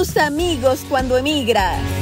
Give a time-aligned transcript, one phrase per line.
[0.00, 1.99] Amigos cuando emigras.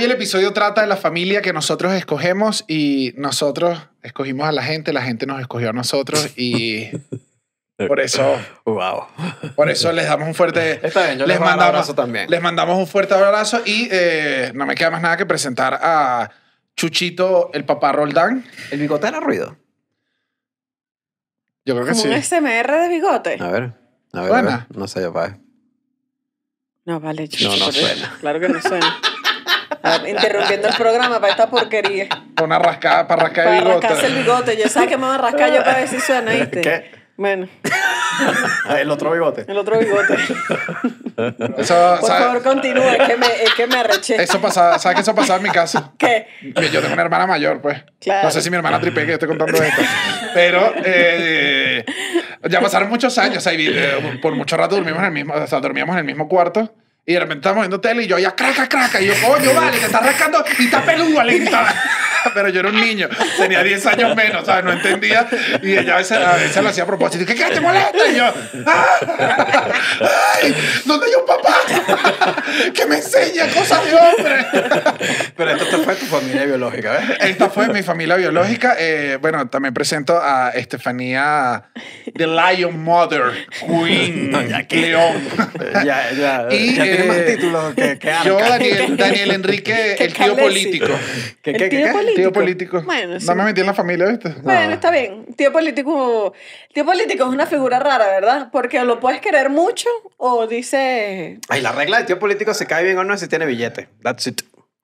[0.00, 4.62] Hoy el episodio trata de la familia que nosotros escogemos y nosotros escogimos a la
[4.62, 6.86] gente, la gente nos escogió a nosotros y
[7.86, 9.08] por eso, Wow.
[9.54, 10.80] por eso les damos un fuerte...
[10.86, 12.30] Está bien, yo les a dar un abrazo también.
[12.30, 16.30] Les mandamos un fuerte abrazo y eh, no me queda más nada que presentar a
[16.74, 18.46] Chuchito, el papá Roldán.
[18.70, 19.58] ¿El bigote era ruido?
[21.66, 22.08] Yo creo que Como sí.
[22.08, 23.36] un SMR de bigote.
[23.38, 23.74] A ver.
[24.14, 24.54] A ver, Suena.
[24.54, 24.78] a ver.
[24.78, 25.36] No sé, yo, pa.
[26.86, 27.28] No, vale.
[27.42, 28.16] No, no suena.
[28.18, 28.98] Claro que no suena.
[30.08, 32.08] Interrumpiendo el programa para esta porquería.
[32.42, 33.86] Una rascada para rascar Para el bigote.
[33.88, 34.56] rascarse el bigote.
[34.56, 36.60] Yo sabes que me voy a rascar yo para ver si suena, ¿viste?
[36.60, 37.00] ¿Qué?
[37.16, 37.48] Bueno,
[38.66, 39.44] Ah, El otro bigote.
[39.46, 40.14] el otro bigote.
[41.58, 42.24] Eso, Por ¿sabe?
[42.24, 42.94] favor, continúa.
[42.94, 44.22] Es que me, es que me arreché.
[44.22, 45.92] Eso pasaba, ¿sabes que eso pasaba en mi casa?
[45.98, 46.26] ¿Qué?
[46.54, 47.82] Que Yo tengo una hermana mayor, pues.
[48.00, 48.24] Claro.
[48.24, 49.82] No sé si mi hermana tripe que yo estoy contando esto.
[50.34, 51.84] Pero eh,
[52.48, 53.38] ya pasaron muchos años.
[53.38, 55.98] O sea, y, eh, por mucho rato dormimos en el mismo, o sea, dormíamos en
[56.00, 56.72] el mismo cuarto.
[57.06, 59.00] Y de repente estábamos viendo tele y yo ya craca, craca.
[59.00, 61.74] Y yo, coño, vale, te estás rascando y está peludo, le gritaba.
[62.34, 63.08] Pero yo era un niño,
[63.38, 64.64] tenía 10 años menos, ¿sabes?
[64.64, 65.26] No entendía.
[65.62, 67.24] Y ella a veces, a veces lo hacía a propósito.
[67.26, 68.08] ¿Qué, qué te molesta?
[68.10, 68.32] Y yo,
[68.66, 69.70] ¡ah!
[70.42, 70.54] ¡ay!
[70.84, 71.54] ¿Dónde hay un papá?
[72.74, 74.46] Que me enseña cosas de hombre.
[75.36, 77.18] Pero esto fue tu familia biológica, ¿ves?
[77.20, 78.76] Esta fue mi familia biológica.
[78.78, 81.64] Eh, bueno, también presento a Estefanía,
[82.14, 85.28] The Lion Mother, Queen, No, ya que- León.
[85.84, 86.46] Ya, ya.
[86.50, 88.38] Y, ya tiene eh, más títulos que, que Yo.
[88.38, 90.86] Daniel, Daniel Enrique, Que el tío político.
[91.42, 91.92] ¿Qué, ¿El qué, tío qué, qué?
[92.14, 92.30] Político?
[92.30, 92.82] Tío político.
[92.82, 93.26] Bueno, sí.
[93.26, 94.34] No me metí en la familia, ¿viste?
[94.42, 95.26] Bueno, está bien.
[95.36, 96.32] Tío político,
[96.72, 98.48] tío político es una figura rara, ¿verdad?
[98.52, 101.38] Porque lo puedes querer mucho o dice...
[101.48, 103.88] Ay, la regla de tío político se cae bien o no si tiene billete.
[104.02, 104.42] That's it.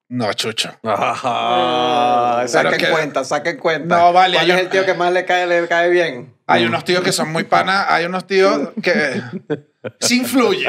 [0.08, 0.70] No, chucho.
[0.84, 2.46] Ajá.
[2.48, 3.96] Saquen que- cuenta, saquen cuenta.
[3.98, 6.32] No, vale, ¿Cuál hay es el tío que más le cae, le cae bien?
[6.46, 9.20] Hay unos tíos que son muy panas, hay unos tíos que
[10.00, 10.66] sí influye.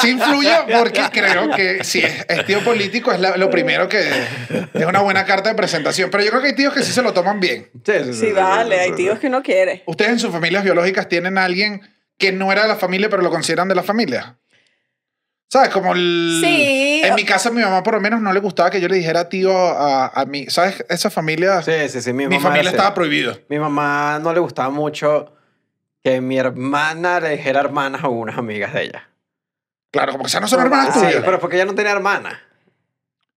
[0.00, 4.00] Sí influye porque creo que si es, es tío político es la- lo primero que
[4.74, 6.10] es una buena carta de presentación.
[6.10, 7.70] Pero yo creo que hay tíos que sí se lo toman bien.
[7.84, 9.82] Sí, sí, Sí, vale, hay tíos que uno quiere.
[9.86, 11.80] ¿Ustedes en sus familias biológicas tienen a alguien
[12.16, 14.38] que no era de la familia pero lo consideran de la familia?
[15.50, 15.70] ¿Sabes?
[15.70, 16.40] Como el...
[16.44, 17.00] Sí.
[17.04, 18.96] En mi casa a mi mamá por lo menos no le gustaba que yo le
[18.96, 20.44] dijera tío a, a mí.
[20.48, 20.84] ¿Sabes?
[20.90, 21.62] Esa familia...
[21.62, 22.12] Sí, sí, sí.
[22.12, 23.38] Mi, mi mamá familia era estaba prohibido.
[23.48, 25.32] Mi mamá no le gustaba mucho
[26.10, 29.08] que mi hermana le dijera hermanas a unas amigas de ella.
[29.90, 31.22] Claro, como que ya no son hermanas Sí, tuyas.
[31.24, 32.42] pero porque ella no tenía hermana.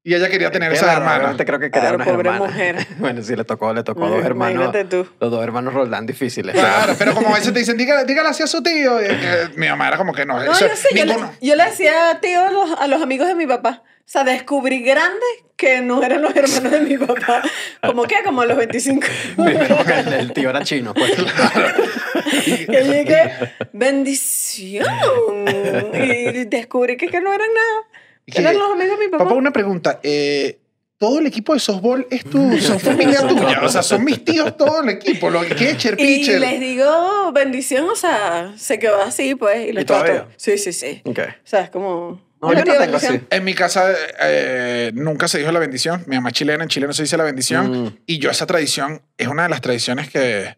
[0.04, 1.18] Y ella quería tener esas Claro, hermanas.
[1.20, 2.50] obviamente creo que quería Claro, unas pobre hermanas.
[2.52, 2.88] mujer.
[2.98, 4.56] bueno, sí, le tocó, le tocó a dos hermanos.
[4.64, 5.08] Imagínate tú.
[5.20, 6.56] Los dos hermanos Roldán difíciles.
[6.56, 9.00] Claro, pero como a veces te dicen, dígale, dígale así a su tío.
[9.02, 10.44] y, eh, mi mamá era como que no.
[10.44, 13.28] No, eso- yo sé, yo le, yo le decía tío a los, a los amigos
[13.28, 13.84] de mi papá.
[14.02, 17.42] O sea, descubrí grandes que no eran los hermanos de mi papá.
[17.86, 18.16] ¿Cómo qué?
[18.26, 19.08] Como a los 25.
[19.38, 21.12] el, el tío era chino, pues.
[22.46, 23.32] que llegué,
[23.74, 24.86] bendición.
[25.94, 27.88] Y descubrí que, que no eran nada.
[28.26, 29.24] Y Que que- eran los amigos de mi papá.
[29.26, 30.00] Papá, una pregunta.
[30.04, 30.58] eh,
[30.98, 33.62] ¿Todo el equipo de softball es tu, son familia tuya?
[33.64, 35.32] O sea, son mis tíos todo el equipo.
[35.32, 36.40] Lo catcher, Y pitcher.
[36.40, 39.68] les digo bendición, o sea, se quedó así, pues.
[39.68, 40.28] Y les ¿Y todavía?
[40.38, 41.02] Sí, sí, sí.
[41.06, 41.20] Ok.
[41.20, 42.22] O sea, es como.
[42.42, 43.16] No, yo no tengo bendición.
[43.16, 43.26] así.
[43.30, 43.88] En mi casa
[44.22, 46.04] eh, nunca se dijo la bendición.
[46.08, 47.84] Mi mamá es chilena, en Chile no se dice la bendición.
[47.86, 47.98] Mm.
[48.08, 50.56] Y yo esa tradición es una de las tradiciones que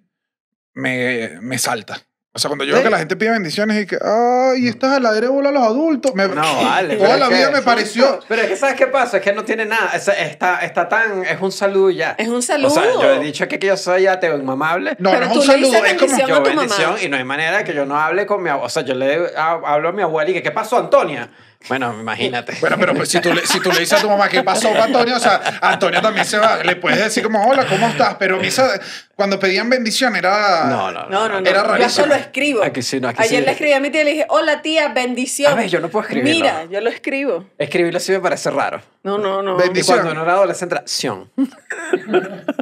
[0.73, 2.01] me, me salta.
[2.35, 2.85] O sea, cuando yo veo ¿Sí?
[2.85, 6.15] que la gente pide bendiciones y que, ay, estás a la bola a los adultos.
[6.15, 6.95] Me- No, vale.
[6.97, 8.19] Toda la vida que- me pareció.
[8.27, 9.17] Pero es que, ¿sabes qué pasa?
[9.17, 9.91] Es que no tiene nada.
[9.93, 11.23] Es- está, está tan.
[11.25, 12.15] Es un saludo ya.
[12.17, 13.01] Es un O sea, saludo.
[13.03, 14.95] yo he dicho que, que yo soy ateo inmamable.
[14.97, 15.99] No, Pero no es tú un saludo, es como.
[15.99, 16.27] bendición.
[16.27, 16.61] yo a tu mamá.
[16.61, 18.65] bendición y no hay manera que yo no hable con mi abuela.
[18.65, 21.29] O sea, yo le ha- hablo a mi abuela y que, ¿qué pasó, Antonia?
[21.69, 22.57] Bueno, imagínate.
[22.59, 24.69] Bueno, pero pues, si, tú le, si tú le dices a tu mamá qué pasó
[24.69, 28.15] con Antonio, o sea, Antonio también se va, le puedes decir como, hola, ¿cómo estás?
[28.19, 28.79] Pero a mí esa-
[29.15, 30.65] cuando pedían bendición era...
[30.65, 31.49] No, no, No, no, no.
[31.49, 31.89] Era Yo rarísimo.
[32.05, 32.63] solo escribo.
[32.63, 33.45] Aquí sí, no, aquí Ayer sí.
[33.45, 35.53] le escribí a mi tía y le dije, hola tía, bendición.
[35.53, 36.41] A ver, yo no puedo escribirlo.
[36.43, 37.45] Mira, yo lo escribo.
[37.57, 38.81] Escribirlo sí me parece raro.
[39.03, 39.57] No, no, no.
[39.57, 40.83] Bendi- Y cuando no era adolescente era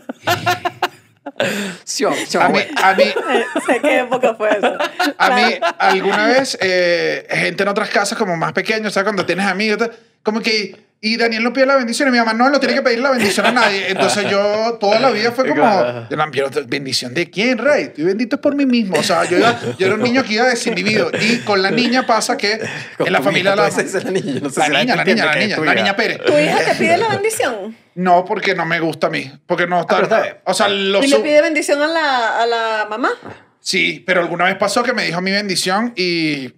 [1.84, 2.14] Sion.
[2.14, 2.44] Sion, Sion.
[2.44, 3.04] A mí, a mí,
[3.66, 4.78] sé qué época fue eso.
[5.18, 5.76] a mí Claro.
[5.80, 9.90] alguna vez, eh, gente en otras casas como más pequeños, o sea, cuando tienes amigos,
[10.24, 10.91] como que...
[11.04, 13.10] Y Daniel no pide la bendición y mi mamá no no tiene que pedir la
[13.10, 13.90] bendición a nadie.
[13.90, 16.08] Entonces yo toda la vida fue como,
[16.68, 17.86] bendición de quién, rey.
[17.86, 19.00] Estoy bendito por mí mismo.
[19.00, 21.10] O sea, yo, iba- yo era un niño que iba desinhibido.
[21.20, 22.60] Y con la niña pasa que
[23.00, 25.58] en la familia la, la niña, no sé la si niña, la niña, la niña,
[25.58, 26.20] la niña Pérez.
[26.24, 27.76] ¿Tu hija te pide la bendición?
[27.96, 29.32] No, porque no me gusta a mí.
[29.48, 30.02] Porque no está.
[30.02, 30.38] bien.
[30.46, 33.10] o sea, lo ¿Y le pide bendición a la, a la mamá?
[33.60, 36.54] Sí, pero alguna vez pasó que me dijo mi bendición y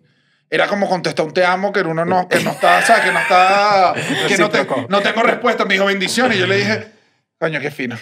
[0.53, 3.05] era como contestar un te amo que uno no, que no está, ¿sabes?
[3.05, 3.93] Que no está,
[4.27, 5.65] que no, te- no tengo respuesta.
[5.65, 6.87] Me dijo bendición y yo le dije,
[7.39, 7.97] coño, qué fino.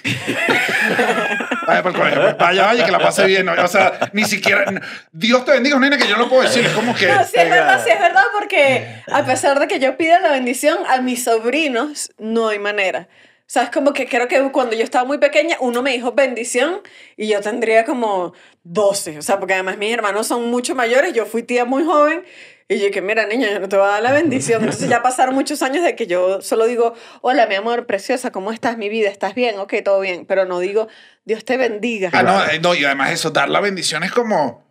[1.65, 3.45] Vaya para el colegio, pues, vaya, vaya, que la pase bien.
[3.45, 3.53] ¿no?
[3.53, 4.65] O sea, ni siquiera,
[5.11, 6.65] Dios te bendiga, nena, que yo no lo puedo decir.
[6.65, 9.79] Es como que, No, sí es verdad, sí es verdad, porque a pesar de que
[9.79, 13.07] yo pida la bendición, a mis sobrinos no hay manera.
[13.51, 16.13] O sea, es como que creo que cuando yo estaba muy pequeña, uno me dijo
[16.13, 16.79] bendición
[17.17, 18.31] y yo tendría como
[18.63, 19.17] 12.
[19.17, 22.23] O sea, porque además mis hermanos son mucho mayores, yo fui tía muy joven
[22.69, 24.61] y yo que mira, niña, yo no te voy a dar la bendición.
[24.61, 28.53] Entonces ya pasaron muchos años de que yo solo digo, hola, mi amor, preciosa, ¿cómo
[28.53, 29.09] estás, mi vida?
[29.09, 29.59] ¿Estás bien?
[29.59, 30.25] Ok, todo bien.
[30.25, 30.87] Pero no digo,
[31.25, 32.09] Dios te bendiga.
[32.13, 34.70] ah, no, eh, no, y además eso, dar la bendición es como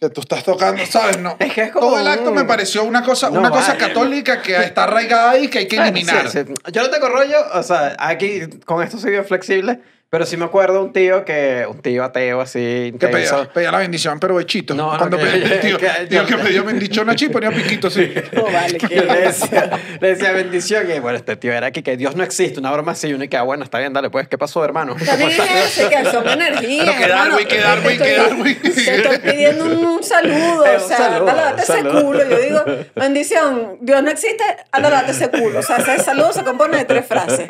[0.00, 1.18] que tú estás tocando, ¿sabes?
[1.18, 3.50] No, Es que es como todo el acto un- me pareció una cosa, No una
[3.50, 3.78] cosa vale.
[3.78, 6.28] católica que está arraigada ahí que hay que eliminar.
[6.30, 6.54] sí, sí.
[6.72, 10.44] Yo no tengo rollo, o sea, aquí con esto soy bien flexible, pero sí me
[10.44, 14.72] acuerdo un tío que, un tío ateo así, Que pedía, pedía la bendición, pero hechito.
[14.74, 17.28] No, no, Cuando que- pedía, el tío, que- tío yo- que pedía bendición a chi
[17.28, 18.12] ponía piquito así.
[18.32, 19.70] No vale, que le decía,
[20.00, 22.92] le decía bendición y bueno, este tío era que, que Dios no existe, una broma
[22.92, 24.94] así, y uno y que, ah, bueno, está bien, dale, pues, ¿qué pasó, hermano?
[25.04, 25.38] También es
[25.78, 26.86] ese, que son energías.
[26.86, 27.30] Pero que hermano.
[27.30, 28.60] Darwin, que Darwin, Te que estoy- Darwin.
[28.62, 30.66] Te estoy pidiendo un saludo.
[30.66, 32.02] Eh, o un sea, saludo, un ese saludo.
[32.02, 32.30] culo.
[32.30, 32.64] Yo digo,
[32.94, 35.58] bendición, Dios no existe, anda, date ese culo.
[35.58, 37.46] O sea, ese saludo se compone de tres frases.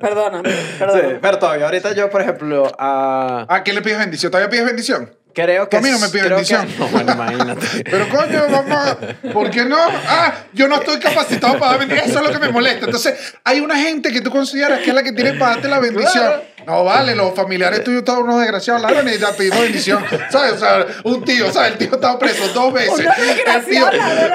[0.00, 1.14] Perdóname, Sí, perdóname.
[1.20, 4.30] pero todavía, ahorita yo, por ejemplo, a ¿A quién le pides bendición?
[4.32, 5.10] ¿Todavía pides bendición?
[5.34, 5.76] creo que...
[5.76, 6.66] a mí no me pide creo bendición.
[6.66, 7.66] que- no, bueno, imagínate.
[7.90, 8.96] Pero coño, mamá,
[9.34, 9.76] ¿por qué no?
[9.78, 12.08] Ah, yo no estoy capacitado para dar bendición.
[12.08, 12.86] Eso es lo que me molesta.
[12.86, 15.78] Entonces, hay una gente que tú consideras que es la que tiene para darte la
[15.78, 16.10] bendición.
[16.24, 16.42] Claro.
[16.66, 20.04] No, vale, los familiares tuyos todos unos desgraciados ladrones y ya pedimos bendición.
[20.30, 20.52] ¿Sabes?
[20.54, 21.72] O sea, un tío, ¿sabes?
[21.72, 23.06] El tío estaba preso dos veces.
[23.46, 23.86] El tío,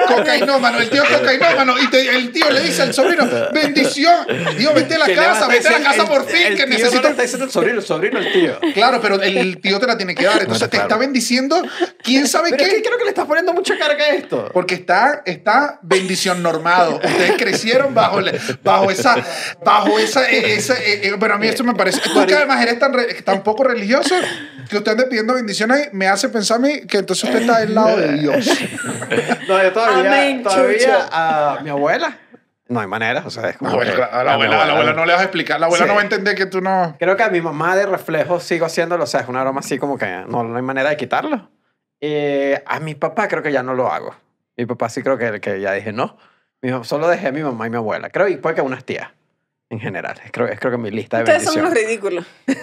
[0.08, 1.78] cocainómano, el tío cocainómano.
[1.80, 4.26] Y te- el tío le dice al sobrino, bendición.
[4.56, 6.66] Tío, vete a la casa, vete a la casa el- por fin, el que tío
[6.66, 8.58] no necesito te está diciendo el sobrino, el sobrino el tío.
[8.74, 10.40] Claro, pero el tío te la tiene que dar.
[10.40, 10.88] Entonces Bueno, te claro.
[10.88, 11.62] está bendiciendo.
[12.02, 12.76] ¿Quién sabe Pero es qué?
[12.76, 14.48] que creo que le estás poniendo mucha carga a esto.
[14.52, 16.96] Porque está, está bendición normado.
[16.96, 18.20] Ustedes crecieron bajo,
[18.62, 19.16] bajo esa,
[19.64, 22.00] bajo esa, eh, esa eh, eh, pero a mí esto me parece.
[22.22, 24.14] Tú que además eres tan, re- tan poco religioso
[24.70, 27.60] que usted ande pidiendo bendición ahí, me hace pensar a mí que entonces usted está
[27.60, 28.46] del lado de Dios.
[29.48, 32.16] No, yo todavía, Amén, todavía a mi abuela.
[32.68, 33.70] No hay manera, o sea, es como.
[33.70, 35.60] La abuela, a la abuela, a la abuela no le vas a explicar.
[35.60, 35.88] La abuela Sí.
[35.88, 36.96] no va a entender que tú no.
[36.98, 39.78] Creo que a mi mamá de reflejo sigo haciéndolo, o sea, es una broma así
[39.78, 41.50] como que no, no hay manera de quitarlo.
[42.00, 44.14] Eh, a mi papá creo que ya no lo hago.
[44.56, 46.16] Mi papá sí creo que, que ya dije no.
[46.84, 48.08] Solo dejé a mi mamá y mi abuela.
[48.08, 49.08] Creo y puede que unas tías
[49.72, 50.20] en general.
[50.30, 52.24] Creo, creo que mi lista de Ustedes son unos ridículos.
[52.46, 52.54] De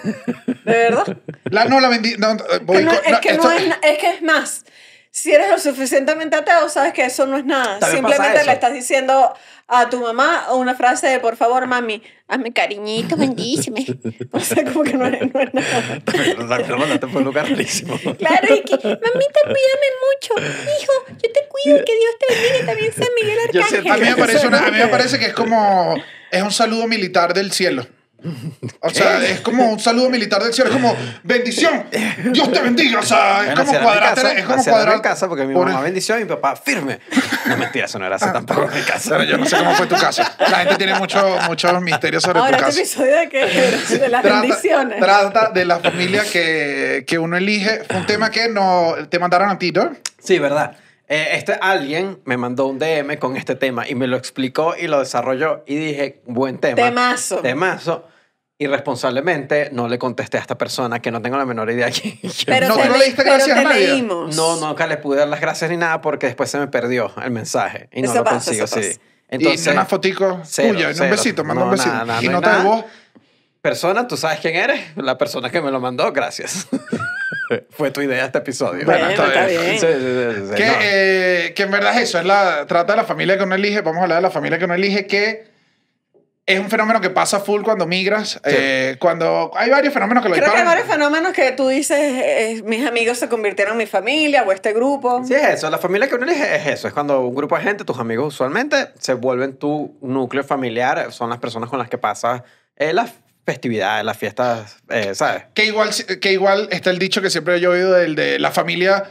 [0.64, 1.16] verdad.
[1.44, 2.20] La, no, la bendición.
[2.20, 4.64] No, voy Que no- es, no, que esto- no es, es que es más.
[5.12, 7.80] Si eres lo suficientemente ateo, sabes que eso no es nada.
[7.80, 9.34] También Simplemente le estás diciendo
[9.66, 13.84] a tu mamá una frase de por favor, mami, hazme cariñito, bendíceme.
[14.32, 16.00] O sea, como que no es, no es nada.
[16.38, 17.98] Mandaste por un lugar rarísimo.
[17.98, 20.34] Claro, y que, mamita, cuídame mucho.
[20.38, 22.62] Hijo, yo te cuido, que Dios te bendiga.
[22.62, 23.82] y También San Miguel Yo Arcángel.
[23.82, 25.96] siento A mí, me parece una- a mí me parece que es como.
[26.30, 27.86] Es un saludo militar del cielo.
[28.80, 30.68] O sea, es como un saludo militar del cielo.
[30.68, 31.86] Es como bendición.
[32.32, 32.98] Dios te bendiga.
[33.00, 35.00] O sea, es Bueno, como casa, Es como cuadrar.
[35.00, 37.00] casa porque mi por- mamá bendición y mi papá firme.
[37.46, 39.08] No mentira, eso no era así tampoco en mi casa.
[39.10, 40.22] Pero yo no sé cómo fue tu caso.
[40.38, 42.80] La gente tiene mucho- muchos misterios sobre Ahora, tu este caso.
[42.80, 45.00] episodio de, que, de las Trata, bendiciones.
[45.00, 47.84] trata de la familia que, que uno elige.
[47.88, 49.92] Fue un tema que no, te mandaron a ti, ¿no?
[50.22, 50.76] Sí, verdad.
[51.12, 54.86] Eh, este alguien me mandó un DM con este tema y me lo explicó y
[54.86, 56.76] lo desarrolló y dije, buen tema.
[56.76, 57.38] Temazo.
[57.38, 58.06] Temazo.
[58.58, 62.18] Irresponsablemente no le contesté a esta persona que no tengo la menor idea quién.
[62.46, 63.88] Pero No, te, no le- diste pero gracias te a nadie.
[63.88, 64.36] leímos.
[64.36, 67.30] No, nunca le pude dar las gracias ni nada porque después se me perdió el
[67.32, 68.88] mensaje y no Eso lo pasa, consigo, eso sí.
[68.88, 69.00] pasa.
[69.30, 71.10] Entonces, y una fotico cero, tuya, y un cero.
[71.10, 71.92] besito, manda un No, besito.
[71.92, 72.68] nada, nada, y no hay nota de nada.
[72.76, 72.84] voz.
[73.62, 76.68] persona, tú sabes quién eres, la persona que me lo mandó, gracias.
[77.70, 78.84] Fue tu idea este episodio.
[78.84, 79.60] Bueno, está está bien.
[79.60, 79.78] bien.
[79.80, 80.72] Sí, sí, sí, sí, Que, no.
[80.82, 83.80] eh, que en verdad es eso, es la, trata de la familia que uno elige,
[83.80, 85.48] vamos a hablar de la familia que uno elige, que
[86.46, 90.34] es un fenómeno que pasa full cuando migras, eh, cuando hay varios fenómenos que lo
[90.34, 90.82] Creo que hay disparan.
[90.84, 94.72] varios fenómenos que tú dices, eh, mis amigos se convirtieron en mi familia o este
[94.72, 95.22] grupo.
[95.24, 95.70] Sí, es eso.
[95.70, 96.88] La familia que uno elige es eso.
[96.88, 101.12] Es cuando un grupo de gente, tus amigos usualmente, se vuelven tu núcleo familiar.
[101.12, 102.42] Son las personas con las que pasas
[102.74, 103.12] eh, las
[103.50, 105.44] festividades, las fiestas, eh, ¿sabes?
[105.54, 105.90] Que igual,
[106.20, 109.04] que igual está el dicho que siempre yo he oído del de la familia.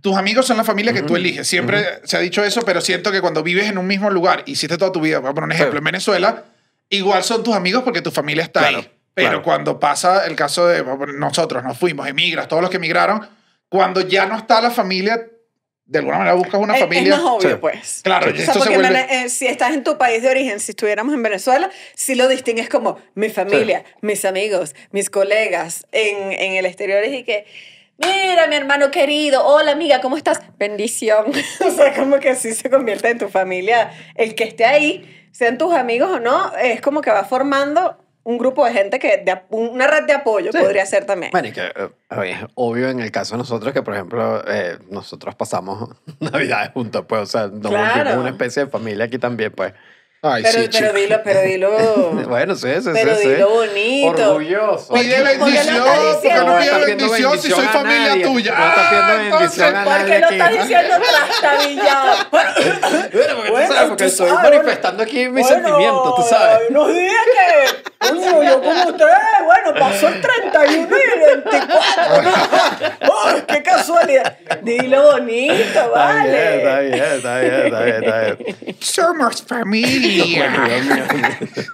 [0.00, 1.46] Tus amigos son la familia que tú eliges.
[1.46, 4.76] Siempre se ha dicho eso, pero siento que cuando vives en un mismo lugar, hiciste
[4.78, 5.78] toda tu vida, voy a poner un ejemplo, Sí.
[5.78, 6.44] en Venezuela,
[6.88, 8.90] igual son tus amigos porque tu familia está Claro, ahí.
[9.14, 9.42] Pero claro.
[9.42, 10.82] cuando pasa el caso de
[11.18, 13.26] nosotros, nos fuimos, emigras, todos los que emigraron,
[13.68, 15.26] cuando ya no está la familia,
[15.84, 17.14] de alguna manera buscas una Es- familia.
[17.16, 17.56] Es más obvio, Sí.
[17.60, 18.00] pues.
[18.04, 20.30] Claro, O sea, esto se porque en vuelve- eh, si estás en tu país de
[20.30, 25.86] origen, si estuviéramos en Venezuela, sí lo distingues como mi familia, mis amigos, mis colegas.
[25.92, 27.44] En, en el exterior es y que,
[27.98, 30.40] mira, mi hermano querido, hola amiga, ¿cómo estás?
[30.58, 31.26] Bendición.
[31.66, 33.92] o sea, como que sí se convierte en tu familia.
[34.14, 38.38] El que esté ahí, sean tus amigos o no, es como que va formando un
[38.38, 40.58] grupo de gente que, de una red de apoyo Sí.
[40.58, 41.32] podría ser también.
[41.32, 41.88] Bueno, y que eh,
[42.26, 47.04] es obvio en el caso de nosotros que, por ejemplo, eh, nosotros pasamos Navidades juntos,
[47.08, 47.94] pues, o sea, nos Claro.
[47.98, 49.72] volvimos una especie de familia aquí también, pues.
[50.24, 51.70] Ay, pero, sí, pero dilo, pero dilo.
[52.28, 53.22] Bueno, sí, sí, Pero sí.
[53.22, 53.28] sí.
[53.30, 54.30] dilo bonito.
[54.36, 54.94] Orgulloso.
[54.94, 58.22] Pide ¿Por bendición, porque no pide bendición si soy familia nadie.
[58.24, 58.54] tuya.
[58.56, 60.34] No estás pidiendo Ah, bendición entonces, a ¿Por nadie qué lo aquí.
[60.36, 62.16] estás diciendo trastabillado?
[63.12, 64.50] Bueno, porque Bueno, tú sabes, porque tú estoy sabes.
[64.50, 66.56] manifestando aquí mis Bueno, sentimientos, tú sabes.
[66.60, 69.10] Hay unos días que, coño, yo como ustedes,
[69.44, 72.22] bueno, pasó el 31 y el 24.
[72.22, 72.30] ¿no?
[73.24, 74.36] ¡Ay, qué casualidad!
[74.62, 75.82] Dilo bonito, Está
[76.22, 76.90] bien, está vale.
[76.90, 78.76] bien, está bien, está bien, está bien.
[78.80, 80.52] Somos familia.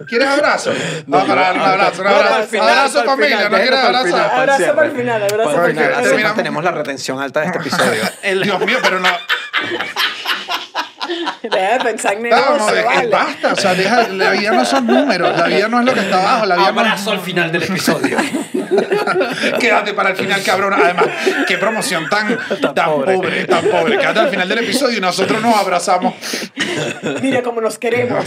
[0.08, 0.72] ¿Quieres abrazo?
[1.06, 2.46] No, Vamos a dar un abrazo, un abrazo.
[2.48, 4.16] final, abrazo familia, final, ¿no quieres para abrazo?
[4.16, 6.02] para Abrazo para el final, abrazo Para el para final.
[6.02, 6.22] Terminamos.
[6.36, 8.02] mantenemos la retención alta de este episodio.
[8.42, 9.08] Dios mío, pero no.
[11.42, 13.08] Deja de pensar en Vamos, negocio, es- vale.
[13.08, 13.52] basta.
[13.52, 15.36] O sea, deja- la vida no son números.
[15.36, 16.46] La vida no es lo que está abajo.
[16.46, 18.16] La vida no Abrazo al final del episodio.
[19.60, 20.72] Quédate para el final, cabrón.
[20.74, 21.06] Además,
[21.46, 22.38] qué promoción tan,
[22.74, 23.14] tan, pobre.
[23.14, 23.44] pobre.
[23.46, 23.98] tan pobre.
[23.98, 26.14] Quédate al final del episodio y nosotros nos abrazamos.
[27.22, 28.24] Mira cómo nos queremos.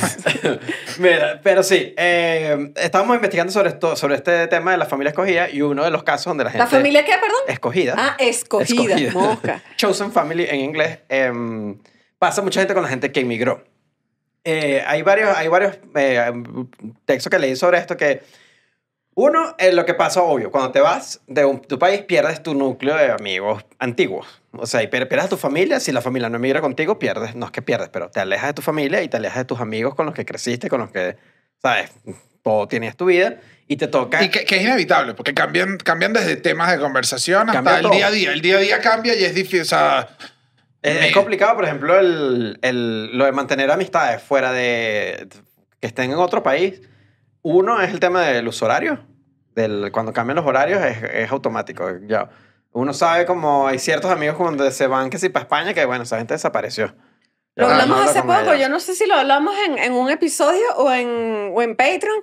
[0.97, 5.49] Mira, pero sí, eh, estábamos investigando sobre, esto, sobre este tema de la familia escogida
[5.49, 6.63] y uno de los casos donde la gente...
[6.65, 7.41] ¿La familia qué, perdón?
[7.47, 7.95] Escogida.
[7.97, 9.61] Ah, escogida, mosca.
[9.77, 10.99] Chosen Family en inglés.
[11.09, 11.77] em,
[12.21, 13.63] pasa mucha gente con la gente que emigró.
[14.43, 16.31] Eh, hay varios, hay varios eh,
[17.05, 18.21] textos que leí sobre esto que...
[19.15, 22.53] Uno, eh, lo que pasa, obvio, cuando te vas de un- tu país pierdes tu
[22.53, 24.27] núcleo de amigos antiguos.
[24.53, 25.79] O sea, y pier- pierdes a tu familia.
[25.79, 27.35] Si la familia no emigra contigo, pierdes.
[27.35, 29.59] No es que pierdes, pero te alejas de tu familia y te alejas de tus
[29.59, 31.17] amigos con los que creciste, con los que,
[31.61, 31.91] ¿sabes?
[32.43, 33.37] Todo tienes tu vida
[33.67, 34.23] y te toca...
[34.23, 37.81] Y que, que es inevitable, porque cambian, cambian desde temas de conversación hasta Cambia el
[37.81, 37.91] todo.
[37.93, 38.31] día a día.
[38.31, 39.61] El día a día cambia y es difícil.
[39.61, 40.07] O sea,
[40.81, 45.27] Es, es complicado, por ejemplo, el, el- lo de mantener amistades fuera de...
[45.79, 46.81] que estén en otro país.
[47.43, 49.05] Uno es el tema del uso horario.
[49.55, 51.87] Del, cuando cambian los horarios es, es automático.
[52.07, 52.29] Ya.
[52.71, 56.03] Uno sabe como hay ciertos amigos cuando se van que si para España que bueno,
[56.03, 56.95] esa gente desapareció.
[57.55, 58.55] Lo hablamos hace poco, ella.
[58.55, 62.21] yo no sé si lo hablamos en, en un episodio o en, o en Patreon,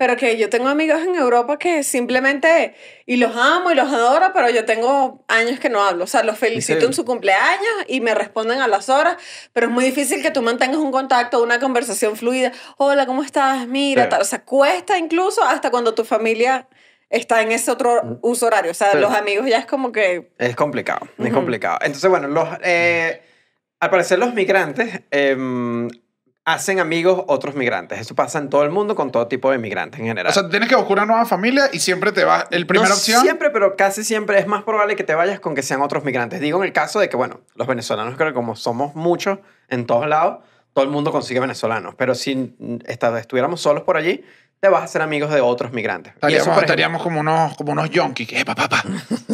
[0.00, 4.30] pero que yo tengo amigos en Europa que simplemente, y los amo y los adoro,
[4.32, 6.04] pero yo tengo años que no hablo.
[6.04, 6.86] O sea, los felicito Sí.
[6.86, 9.18] en su cumpleaños y me responden a las horas,
[9.52, 12.50] pero es muy difícil que tú mantengas un contacto, una conversación fluida.
[12.78, 13.66] Hola, ¿cómo estás?
[13.68, 14.22] Mira, tal.
[14.22, 16.66] O sea, cuesta incluso hasta cuando tu familia
[17.10, 18.70] está en ese otro uso horario.
[18.70, 18.98] O sea, Sí.
[19.00, 20.32] los amigos ya es como que...
[20.38, 21.76] Es complicado, es complicado.
[21.82, 23.20] Entonces, bueno, los, eh,
[23.80, 25.88] al parecer los migrantes em,
[26.52, 28.00] hacen amigos otros migrantes.
[28.00, 30.30] Eso pasa en todo el mundo con todo tipo de migrantes en general.
[30.30, 32.46] o sea, tienes que buscar una nueva familia y siempre te va.
[32.50, 33.22] El primera no opción.
[33.22, 36.40] siempre, pero casi siempre es más probable que te vayas con que sean otros migrantes.
[36.40, 39.38] Digo en el caso de que, bueno, los venezolanos creo que como somos muchos
[39.68, 40.38] en todos lados,
[40.72, 41.94] todo el mundo consigue venezolanos.
[41.96, 42.54] Pero si
[42.86, 44.24] estuviéramos solos por allí,
[44.60, 46.12] te vas a hacer amigos de otros migrantes.
[46.12, 48.28] Y Estaríamos, eso, estaríamos como unos, como unos yonkis.
[48.28, 48.84] Que, papá, papá,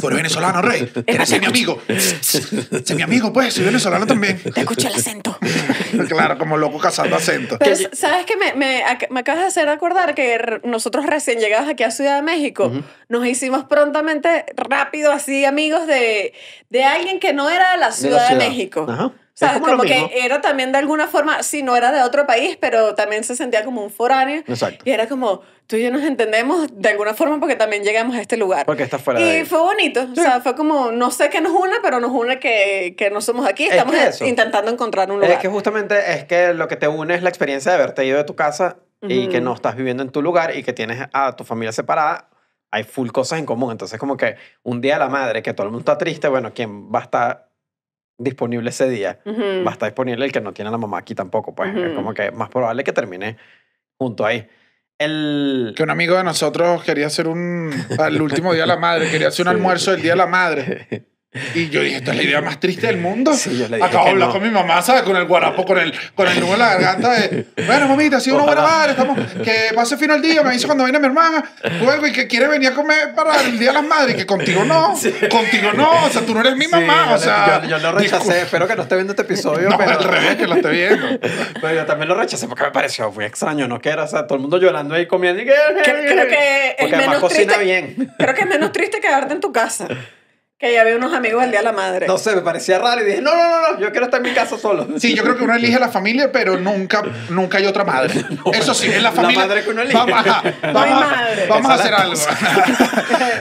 [0.00, 0.86] tú eres venezolano, rey.
[1.04, 1.82] ¿Quieres ser mi amigo?
[2.20, 3.54] sé mi amigo, pues.
[3.54, 4.40] Soy venezolano también.
[4.40, 5.36] Te escucho el acento.
[6.08, 7.58] claro, como loco cazando acento.
[7.58, 8.36] Pero, Que- ¿sabes qué?
[8.36, 12.22] Me, me, me acabas de hacer acordar que nosotros recién llegados aquí a Ciudad de
[12.22, 12.70] México,
[13.08, 16.34] nos hicimos prontamente, rápido, así, amigos de,
[16.70, 18.48] de alguien que no era de la de Ciudad la de, ciudad.
[18.48, 18.86] México.
[18.88, 19.10] Ajá.
[19.36, 22.00] O sea, Es como, lo que era también de alguna forma, sí, no era de
[22.00, 24.42] otro país, pero también se sentía como un foráneo.
[24.46, 24.82] Exacto.
[24.86, 28.22] Y era como, tú y yo nos entendemos de alguna forma porque también llegamos a
[28.22, 28.64] este lugar.
[28.64, 29.44] Porque estás fuera y de ahí.
[29.44, 30.08] fue bonito.
[30.10, 33.20] O sea, fue como, no sé qué nos une, pero nos une que, que no
[33.20, 33.64] somos aquí.
[33.64, 34.24] Es Estamos que eso.
[34.24, 35.32] intentando encontrar un lugar.
[35.32, 38.16] Es que justamente es que lo que te une es la experiencia de haberte ido
[38.16, 39.32] de tu casa y Ujú.
[39.32, 42.30] que no estás viviendo en tu lugar y que tienes a tu familia separada
[42.70, 43.70] hay full cosas en común.
[43.70, 46.52] Entonces, como que un día de la madre, que todo el mundo está triste, bueno,
[46.54, 47.45] ¿quién va a estar
[48.18, 49.20] disponible ese día?
[49.24, 49.64] Ujú.
[49.64, 51.74] Va a estar disponible el que no tiene a la mamá aquí tampoco, pues.
[51.76, 53.36] Es como que más probable que termine
[53.98, 54.46] junto ahí.
[54.98, 55.74] El...
[55.76, 57.70] Que un amigo de nosotros quería hacer un.
[57.98, 59.56] Al último día de la madre, quería hacer un Sí.
[59.56, 61.06] almuerzo del día de la madre.
[61.54, 63.34] Y yo dije, esta es la idea más triste del mundo.
[63.34, 64.34] Sí, yo le dije Acabo de que hablar no.
[64.34, 65.02] con mi mamá, ¿sabes?
[65.02, 68.20] Con el guarapo, con el, con el nudo en la garganta de, bueno, mamita, ha
[68.20, 68.76] sido una buena Ojalá.
[68.78, 71.44] madre, estamos, que pase fino el día, me dice cuando viene mi hermana,
[71.82, 74.26] luego y que quiere venir a comer para el Día de las Madres, y que
[74.26, 74.94] contigo no,
[75.30, 77.60] contigo no, o sea, tú no eres mi Sí, mamá, o sea.
[77.62, 78.24] yo, yo lo rechacé.
[78.32, 79.68] discul- Espero que no esté viendo este episodio.
[79.76, 79.90] No, pero...
[79.92, 81.06] al revés, que lo esté viendo.
[81.60, 83.66] Pero yo también lo rechacé porque me pareció muy extraño.
[83.68, 85.42] No quiero, o sea, todo el mundo llorando ahí comiendo.
[85.42, 85.52] Y que,
[85.84, 87.64] Creo, creo que es Porque además menos cocina triste.
[87.64, 88.12] bien.
[88.18, 89.88] Creo que es menos triste quedarte en tu casa.
[90.58, 92.06] Que ya había unos amigos el día de la madre.
[92.06, 94.30] No sé, me parecía raro y dije, no, no, no, no, yo quiero estar en
[94.30, 94.86] mi casa solo.
[94.98, 98.14] Sí, yo creo que uno elige la familia, pero nunca, nunca hay otra madre.
[98.54, 99.40] Eso sí, en la La familia.
[99.46, 99.98] madre que uno elige.
[99.98, 101.46] Vamos, ajá, No vamos, hay a- madre.
[101.46, 103.36] vamos a Esa hacer es la algo.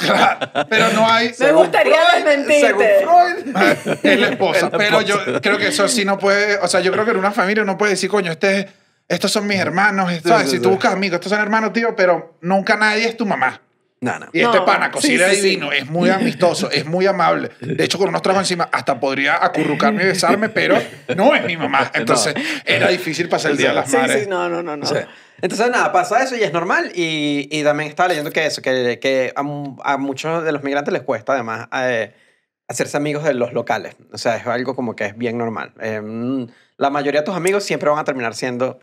[0.00, 1.32] Claro, pero no hay.
[1.38, 3.04] Me gustaría desmentirte.
[3.04, 3.56] Freud.
[4.02, 4.56] Es la esposa.
[4.66, 6.56] Es la Pero yo creo que eso sí no puede.
[6.58, 8.66] O sea, yo creo que en una familia uno puede decir, coño, este,
[9.08, 10.10] estos son mis hermanos.
[10.24, 10.44] ¿sabes?
[10.50, 10.70] sí, si tú sí.
[10.70, 13.60] buscas amigos, estos son hermanos, tío, pero nunca nadie es tu mamá.
[14.00, 14.26] No, no.
[14.32, 17.50] Y este No, pana cocina sí, sí, divino, es muy amistoso, es muy amable.
[17.60, 20.76] De hecho, con unos tragos encima, hasta podría acurrucarme y besarme, pero
[21.16, 21.90] no es mi mamá.
[21.94, 22.34] Entonces,
[22.64, 24.24] era difícil pasar el día de las Sí, madres.
[24.24, 24.76] sí, no, no, no.
[24.76, 24.86] no.
[24.86, 24.96] Sí.
[25.40, 26.92] Entonces, nada, pasa eso y es normal.
[26.94, 30.92] Y, y también estaba leyendo que eso, que, que a, a muchos de los migrantes
[30.92, 32.12] les cuesta además eh,
[32.68, 33.96] hacerse amigos de los locales.
[34.12, 35.72] O sea, es algo como que es bien normal.
[35.80, 38.78] Eh, mm, la mayoría de tus amigos siempre van a terminar siendo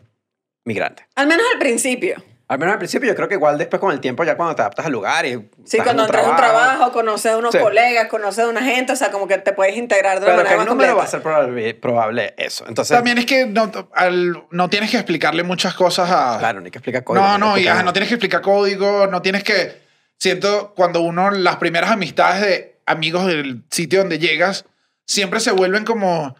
[0.64, 1.06] migrantes.
[1.14, 2.22] Al menos al principio.
[2.54, 4.62] Al menos al principio, yo creo que igual después con el tiempo, ya cuando te
[4.62, 5.50] adaptas al lugar y.
[5.64, 7.58] Sí, en cuando entras a un trabajo, conoces a unos Sí.
[7.58, 10.36] colegas, conoces a una gente, o sea, como que te puedes integrar de una Pero
[10.36, 10.96] que manera el más número completa.
[10.96, 12.64] va a ser probable, probable eso.
[12.68, 16.36] Entonces, También es que no, al- no tienes que explicarle muchas cosas a.
[16.38, 17.26] claro, ni que explica código.
[17.26, 19.82] no, que no, y ajá, no tienes que explicar código, no tienes que.
[20.16, 24.64] Siento cuando uno, las primeras amistades de amigos del sitio donde llegas,
[25.06, 26.36] siempre se vuelven como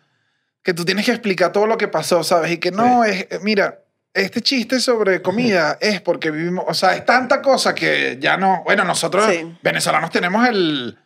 [0.62, 2.52] que tú tienes que explicar todo lo que pasó, ¿sabes?
[2.52, 3.80] Y que no, es, mira,
[4.14, 8.62] este chiste sobre comida es porque vivimos, o sea, es tanta cosa que ya no,
[8.64, 9.56] bueno, nosotros Sí.
[9.62, 10.96] venezolanos tenemos el,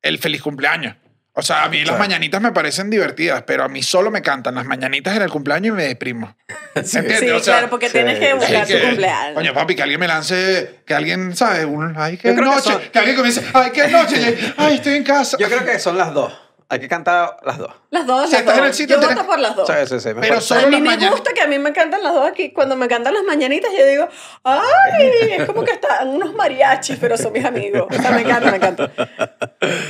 [0.00, 0.96] el feliz cumpleaños.
[1.34, 1.98] O sea, a mí las Sí.
[1.98, 5.72] mañanitas me parecen divertidas, pero a mí solo me cantan las mañanitas en el cumpleaños
[5.74, 6.36] y me deprimo.
[6.74, 7.20] ¿Entiendes?
[7.20, 9.34] Sí, O sea, claro, porque sí, tienes que sí, buscar Sí, tu cumpleaños.
[9.34, 11.64] Coño, papi, que alguien me lance, que alguien, ¿sabes?
[11.64, 12.70] Un, ay, qué Yo creo que noche.
[12.72, 14.38] son- Que, alguien comience, ay, qué noche.
[14.58, 15.36] Ay, estoy en casa.
[15.40, 16.32] Yo creo que son las dos.
[16.72, 17.70] Hay que cantar las dos.
[17.90, 18.68] Las dos, Si las estás en dos.
[18.68, 19.68] el sitio, Yo tienes- voto por las dos.
[19.68, 20.08] Sí, sí, sí.
[20.08, 20.46] me Pero parece.
[20.46, 21.10] solo a mí las me mañanas.
[21.10, 22.50] gusta que a mí me cantan las dos aquí.
[22.52, 24.08] Cuando me cantan las mañanitas, yo digo,
[24.42, 25.32] ¡ay!
[25.32, 27.86] Es como que están unos mariachis, pero son mis amigos.
[27.90, 28.90] O sea, me encanta, me encanta.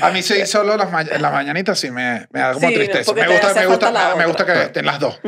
[0.01, 3.05] A mí sí, solo las, ma- las mañanitas sí me, me da como Sí, tristeza.
[3.07, 5.21] porque Me te gusta, hace me, gusta, falta la me gusta que estén las dos.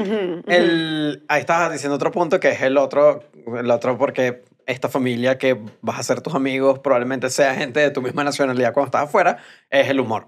[0.47, 3.23] El, ahí estabas diciendo otro punto que es el otro,
[3.59, 7.90] el otro porque esta familia que vas a ser tus amigos probablemente sea gente de
[7.90, 9.38] tu misma nacionalidad cuando estás afuera,
[9.71, 10.27] es el humor.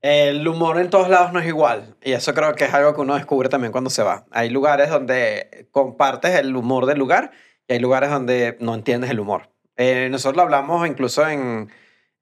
[0.00, 3.00] El humor en todos lados no es igual y eso creo que es algo que
[3.00, 4.26] uno descubre también cuando se va.
[4.30, 7.32] Hay lugares donde compartes el humor del lugar
[7.66, 9.50] y hay lugares donde no entiendes el humor.
[9.76, 11.70] Eh, nosotros lo hablamos incluso en,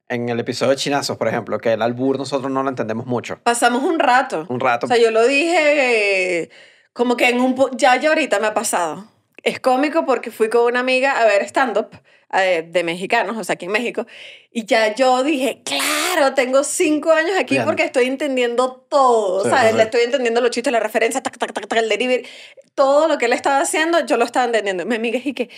[0.09, 3.41] en el episodio de Chinazos, por ejemplo, que el albur nosotros no lo entendemos mucho.
[3.43, 4.47] Pasamos un rato.
[4.49, 4.87] Un rato.
[4.87, 6.51] O sea, yo lo dije eh,
[6.95, 7.57] como que en un...
[7.77, 9.07] Ya, ya ahorita me ha pasado.
[9.43, 11.91] Es cómico porque fui con una amiga a ver stand-up
[12.33, 14.07] eh, de mexicanos, o sea, aquí en México,
[14.51, 17.65] y ya yo dije, claro, tengo cinco años aquí Bien.
[17.65, 19.71] porque estoy entendiendo todo, Sí, ¿sabes?
[19.73, 19.77] sí.
[19.77, 22.27] Le estoy entendiendo los chistes, la referencia, tac, tac, tac, tac, el delivery,
[22.75, 24.85] todo lo que él estaba haciendo, yo lo estaba entendiendo.
[24.87, 25.51] Mi amiga es y que...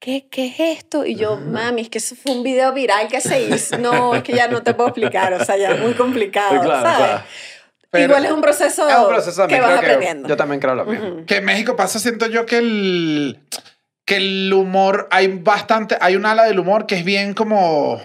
[0.00, 1.04] ¿Qué, ¿Qué es esto?
[1.04, 3.76] Y yo, mami, es que eso fue un video viral que se hizo.
[3.76, 6.80] No, es que ya no te puedo explicar, o sea, ya es muy complicado, Claro,
[6.82, 6.96] ¿sabes?
[6.96, 7.22] claro.
[7.90, 10.26] Pero- Igual es un proceso, Es un proceso que vas creo que aprendiendo.
[10.26, 11.06] yo también creo lo mismo.
[11.06, 11.26] Ujú.
[11.26, 13.40] Que en México pasa, siento yo que el,
[14.10, 18.02] que el humor, hay bastante, hay un ala del humor que es bien como,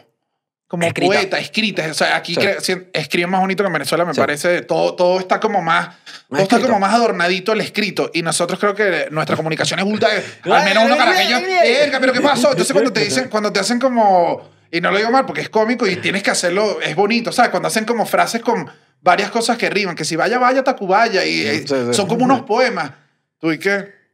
[0.68, 1.14] como Escrita.
[1.16, 1.88] poeta, escrita.
[1.90, 2.74] O sea, aquí Sí.
[2.94, 4.20] escriben más bonito que en Venezuela, me Sí.
[4.20, 4.62] parece.
[4.62, 5.96] Todo, todo está como más,
[6.30, 8.12] todo está como más adornadito el escrito.
[8.14, 10.10] Y nosotros creo que nuestra comunicación es ultra.
[10.44, 11.72] al menos uno caraqueño, ay, ay.
[11.74, 12.52] "Verga, pero ¿qué pasó?
[12.52, 15.50] Entonces cuando te dicen, cuando te hacen como, y no lo digo mal porque es
[15.50, 17.50] cómico y tienes que hacerlo, es bonito, ¿sabes?
[17.50, 18.70] Cuando hacen como frases con
[19.02, 21.94] varias cosas que riman, que si vaya, vaya, Tacubaya, y eh, Sí, sí.
[21.94, 22.92] son como unos poemas.
[23.40, 24.05] ¿Tú y qué?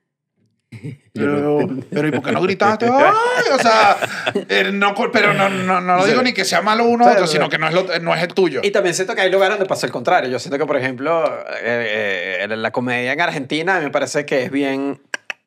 [1.13, 2.85] Pero, pero ¿y por qué no gritaste?
[2.87, 3.43] ¡Ay!
[3.53, 3.97] O sea,
[4.47, 7.49] eh, no, pero no, no, no lo digo ni que sea malo uno otro, sino
[7.49, 8.61] que no es, lo- no es el tuyo.
[8.63, 10.29] Y también siento que hay lugares donde pasa el contrario.
[10.29, 11.25] Yo siento que, por ejemplo,
[11.61, 15.01] eh, eh, la comedia en Argentina me parece que es bien,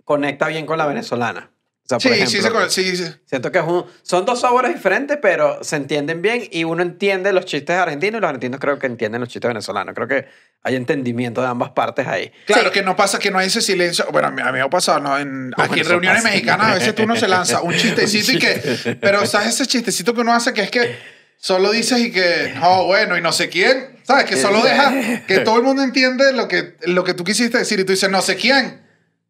[0.04, 1.48] conecta bien con la venezolana.
[1.84, 3.04] O sea, por Sí, ejemplo, sí, se con- sí, sí.
[3.26, 7.30] Siento que es un, son dos sabores diferentes, pero se entienden bien y uno entiende
[7.34, 9.94] los chistes argentinos y los argentinos creo que entienden los chistes venezolanos.
[9.94, 10.26] Creo que
[10.62, 12.32] hay entendimiento de ambas partes ahí.
[12.46, 14.06] Claro, que no pasa, que no hay ese silencio.
[14.12, 15.18] Bueno, a mí, me ha pasado, ¿no?
[15.18, 16.32] En, aquí en reuniones pasa.
[16.34, 18.96] mexicanas a veces tú no se lanza un chistecito y que...
[19.02, 20.96] Pero ¿sabes ese chistecito que uno hace que es que
[21.36, 22.54] solo dices y que...
[22.62, 23.98] Oh, bueno, y no sé quién.
[24.04, 24.24] ¿Sabes?
[24.24, 27.78] Que solo deja que todo el mundo entiende lo que, lo que tú quisiste decir
[27.80, 28.86] y tú dices, no sé quién.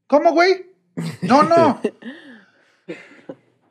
[0.06, 0.66] ¿Cómo, güey?
[1.22, 1.80] No, no.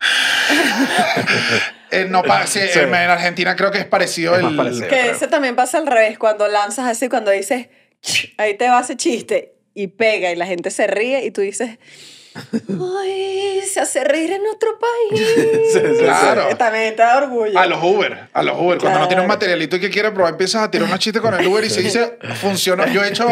[1.94, 2.60] Eh, no sí.
[2.74, 4.58] En Argentina creo que es parecido Es más el...
[4.58, 4.88] parecido.
[4.88, 5.12] Que creo.
[5.12, 7.68] ese también pasa al revés, cuando lanzas así, cuando dices,
[8.38, 11.78] ahí te va ese chiste y pega y la gente se ríe y tú dices,
[12.36, 15.22] ay, se hace reír en otro país.
[15.74, 16.04] Sí, sí, sí.
[16.04, 16.56] Claro.
[16.58, 17.58] También te da orgullo.
[17.58, 18.78] A los Uber, a los Uber.
[18.78, 19.08] Cuando no Claro.
[19.08, 21.64] tienes un materialito y que quieres probar, empiezas a tirar unos chistes con el Uber
[21.64, 22.86] y se dice, funcionó.
[22.88, 23.28] Yo he hecho,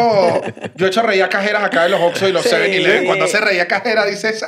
[0.74, 2.50] yo he hecho reír a cajeras acá de los Oxxo y los Sí.
[2.50, 3.06] 7-Eleven.
[3.06, 4.44] Cuando se reía cajera, dices,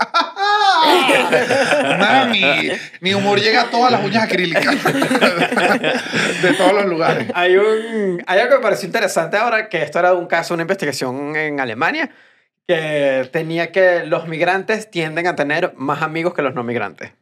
[1.98, 4.74] Nada, mi, mi humor llega a todas las uñas acrílicas
[6.42, 7.28] de todos los lugares.
[7.34, 10.62] Hay, un, hay algo que me pareció interesante ahora, que esto era un caso, una
[10.62, 12.10] investigación en Alemania,
[12.66, 17.12] que tenía que los migrantes tienden a tener más amigos que los no migrantes.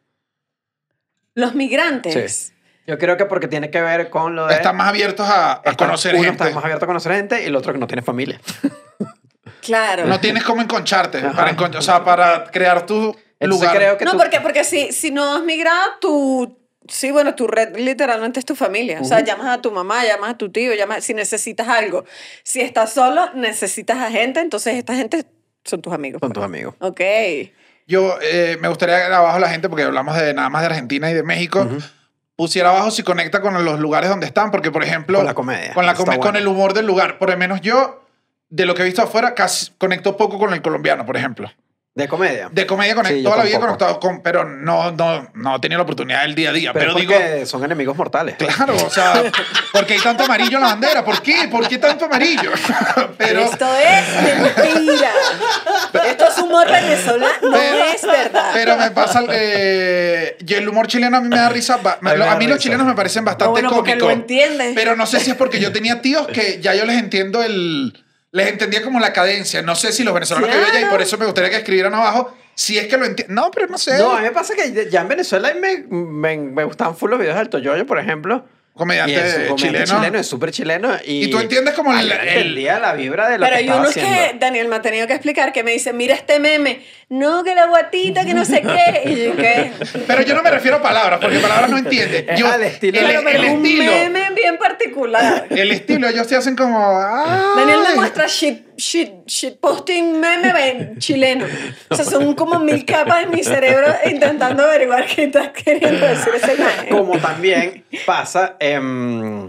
[1.35, 2.53] Los migrantes.
[2.87, 4.55] Yo creo que porque tiene que ver con lo de...
[4.55, 6.45] Están más abiertos a, a están- conocer uno gente.
[6.45, 8.41] está más abierto a conocer gente y el otro que no tiene familia.
[9.61, 10.07] Claro.
[10.07, 11.33] No tienes cómo enconcharte, Ajá.
[11.37, 13.77] para encon- o sea, para crear tu Entonces lugar.
[13.77, 16.59] creo que No, tú- porque, porque si, si no has migrado, tu...
[16.88, 19.01] Sí, bueno, tu red literalmente es tu familia.
[19.01, 22.05] O sea, llamas a tu mamá, llamas a tu tío, llamas si necesitas algo.
[22.42, 25.25] Si estás solo, necesitas a gente, entonces esta gente
[25.64, 26.21] son tus amigos.
[26.21, 26.75] son tus amigos.
[26.81, 27.01] Ok.
[27.87, 31.11] Yo eh, me gustaría que abajo la gente, porque hablamos de nada más de Argentina
[31.11, 31.68] y de México,
[32.37, 35.18] pusiera abajo si conecta con los lugares donde están, porque por ejemplo...
[35.18, 35.75] Con la comedia.
[35.75, 37.18] Con, la come- con el humor del lugar.
[37.18, 38.05] Por lo menos yo,
[38.49, 41.51] de lo que he visto afuera, casi conecto poco con el colombiano, por ejemplo.
[41.95, 42.49] De comedia.
[42.51, 45.77] De comedia Sí, yo toda la vida conectado con, pero no, no, no he tenido
[45.79, 46.73] la oportunidad del día a día.
[46.73, 48.37] pero Pero, digo, porque son enemigos mortales.
[48.37, 49.23] claro, o sea,
[49.73, 51.05] porque hay tanto amarillo en la bandera.
[51.05, 51.49] ¿Por qué?
[51.51, 52.51] ¿Por qué tanto amarillo?
[53.19, 55.11] pero, Esto es mentira.
[56.07, 57.33] Esto es humor venezolano.
[57.43, 58.51] No es verdad.
[58.55, 59.23] Pero me pasa.
[59.31, 61.75] eh, y el humor chileno a mí me da risa.
[61.75, 62.59] A mí a los risa.
[62.59, 64.09] chilenos me parecen bastante No, bueno, porque cómicos.
[64.09, 64.73] lo entiendes.
[64.75, 68.02] Pero no sé si es porque yo tenía tíos que ya yo les entiendo el.
[68.33, 69.62] Les entendía como la cadencia.
[69.62, 70.95] No sé si los venezolanos que viven allá y Claro.
[70.97, 72.35] por eso me gustaría que escribieran abajo.
[72.55, 73.35] Si es que lo entienden.
[73.35, 73.97] No, pero no sé.
[73.99, 77.18] No, a mí me pasa que ya en Venezuela me, me, me gustaban full los
[77.18, 78.45] videos del Toyoyo, por ejemplo.
[78.75, 79.85] Comediante es chileno.
[79.85, 80.93] chileno, es súper chileno.
[81.05, 83.63] Y, Y tú entiendes como Ay, el- el- entendía la vibra de lo Pero que
[83.63, 84.11] hay unos haciendo.
[84.33, 86.81] que Daniel me ha tenido que explicar que me dicen, mira este meme,
[87.11, 89.03] no, que la guatita, que no sé qué.
[89.11, 89.73] Y yo, ¿qué?
[90.07, 92.25] Pero yo no me refiero a palabras, porque palabras no entiende.
[92.29, 93.93] Es Yo, al estilo el, el es un estilo.
[93.93, 95.47] meme bien particular.
[95.51, 96.99] El estilo, ellos se hacen como.
[97.57, 97.95] Daniel me "Ay".
[97.97, 101.47] muestra shit, shit, shit posting meme ven- chileno.
[101.90, 106.35] O sea, son como mil capas en mi cerebro intentando averiguar qué estás queriendo decir
[106.35, 106.88] esa imagen.
[106.90, 109.49] Como también pasa em,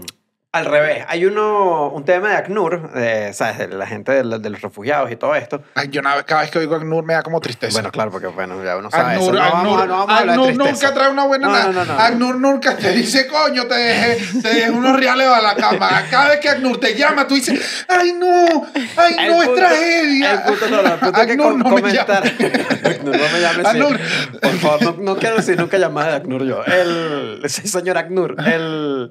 [0.54, 1.04] al revés.
[1.08, 3.58] Hay uno, un tema de ACNUR, de, ¿sabes?
[3.58, 5.62] De la gente de, los- de los refugiados y todo esto.
[5.74, 7.72] Ay, yo cada vez que oigo ACNUR me da como tristeza.
[7.72, 9.42] Bueno, claro, porque bueno, ya uno sabe ACNUR, eso.
[9.42, 11.92] No ACNUR, no vamos a nunca trae una buena No, no.
[11.98, 15.90] ACNUR nunca te dice, coño, te dejé, te dejé unos reales a la cama.
[16.10, 18.64] Cada vez que ACNUR te llama, tú dices, ay no,
[18.96, 20.32] ay El no, es tragedia.
[20.34, 22.22] El punto, no, no, el punto que no me comentar.
[22.38, 22.52] llame.
[22.84, 23.66] ACNUR no me llame, sí.
[23.70, 23.98] ACNUR.
[24.40, 26.64] Por favor, no, no quiero decir nunca llamada de ACNUR yo.
[26.64, 29.10] El, señor ACNUR, el,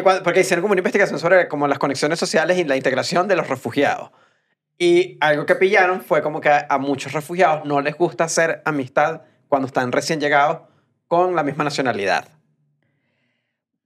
[0.00, 3.36] que, porque hicieron como una investigación sobre como las conexiones sociales y la integración de
[3.36, 4.10] los refugiados.
[4.78, 8.62] Y algo que pillaron fue como que a, a muchos refugiados no les gusta hacer
[8.64, 10.60] amistad cuando están recién llegados
[11.08, 12.26] con la misma nacionalidad.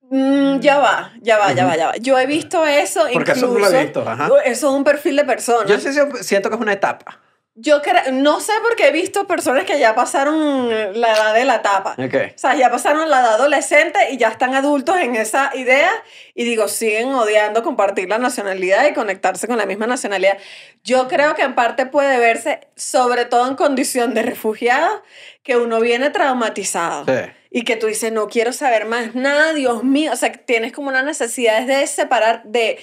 [0.08, 1.96] Mm, ya va, ya va, ya va, ya va.
[1.96, 3.58] Yo he visto eso Porque eso incluso.
[3.64, 4.28] no lo he visto, ajá.
[4.44, 5.66] Eso es un perfil de persona.
[5.66, 7.20] Yo sí si- siento que es una etapa.
[7.58, 10.68] Yo cre- no sé porque he visto personas que ya pasaron
[11.00, 11.92] la edad de la etapa.
[11.98, 12.14] Ok.
[12.34, 15.90] O sea, ya pasaron la edad adolescente y ya están adultos en esa idea
[16.34, 20.36] y digo, siguen odiando compartir la nacionalidad y conectarse con la misma nacionalidad.
[20.84, 25.02] Yo creo que en parte puede verse, sobre todo en condición de refugiado,
[25.42, 27.06] que uno viene traumatizado.
[27.06, 27.30] Sí.
[27.50, 30.12] Y que tú dices, no quiero saber más nada, Dios mío.
[30.12, 32.78] O sea, tienes como una necesidad de separar, de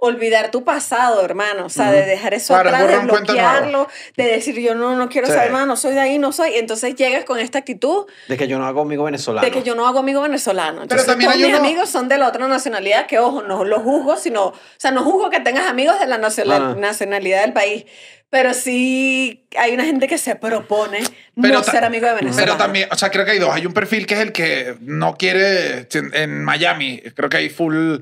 [0.00, 1.66] olvidar tu pasado, hermano.
[1.66, 5.26] O sea, de dejar eso Claro, atrás, de bloquearlo, de decir, yo no, no quiero
[5.26, 5.32] Sí.
[5.32, 6.54] saber más, no soy de ahí, no soy.
[6.54, 9.44] Entonces llegas con esta actitud De que yo no hago amigo venezolano.
[9.44, 10.82] de que yo no hago amigo venezolano.
[10.82, 13.82] Entonces, también todos mis uno- amigos son de la otra nacionalidad, que ojo, no los
[13.82, 16.76] juzgo, sino, o sea, no juzgo que tengas amigos de la nacional- Ah.
[16.78, 17.84] nacionalidad del país,
[18.30, 21.00] pero sí hay una gente que se propone
[21.34, 22.44] no ta- ser amigo de Venezuela.
[22.46, 23.52] Pero también, o sea, creo que hay dos.
[23.52, 27.96] Hay un perfil que es el que no quiere, en Miami, creo que hay full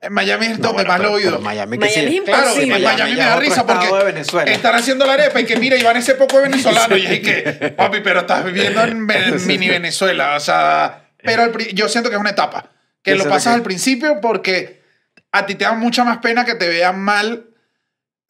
[0.00, 1.40] En Miami es No, donde más lo he oído.
[1.40, 2.16] Miami, que Miami sí.
[2.18, 2.76] es Claro, imposible.
[2.76, 4.52] en Miami me ya da es otro risa estado de porque Venezuela.
[4.52, 6.96] están haciendo la arepa y que mira, Iván ese poco venezolano.
[6.96, 10.36] Y es que, papi, pero estás viviendo en Ve- mini Venezuela.
[10.36, 12.70] O sea, pero al pri- yo siento que es una etapa.
[13.02, 14.82] Que lo pasas que- al principio porque
[15.32, 17.46] a ti te da mucha más pena que te vean mal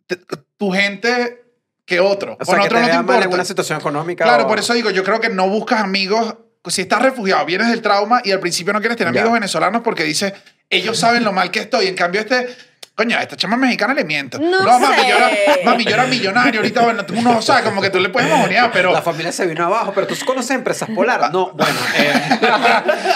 [0.06, 0.18] te-
[0.56, 1.42] tu gente
[1.84, 2.38] que otro.
[2.40, 3.34] O sea, Con que otro te no te mal en importa.
[3.34, 4.24] una situación económica.
[4.24, 6.34] Claro, o- por eso digo, yo creo que no buscas amigos.
[6.66, 9.20] Si estás refugiado, vienes del trauma y al principio no quieres tener Ya.
[9.20, 10.32] amigos venezolanos porque dices,
[10.70, 11.86] ellos saben lo mal que estoy.
[11.86, 12.48] En cambio, este,
[12.94, 14.38] coño, a esta chama mexicana le miento.
[14.38, 15.08] No mami, sé.
[15.08, 15.30] yo era,
[15.64, 16.60] mami, yo era millonario.
[16.60, 18.92] Ahorita, bueno, tú no, sea, como que tú le puedes mojonear, pero.
[18.92, 21.32] La familia se vino abajo, pero tú conoces empresas polar.
[21.32, 21.78] No, bueno.
[21.96, 22.12] eh,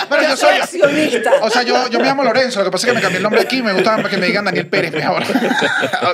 [0.09, 1.31] pero Yo soy accionista.
[1.43, 2.61] O sea, yo, yo me llamo Lorenzo.
[2.61, 3.63] Lo que pasa es que me cambié el nombre aquí.
[3.63, 5.25] Me gusta que me digan Daniel Pérez mejor.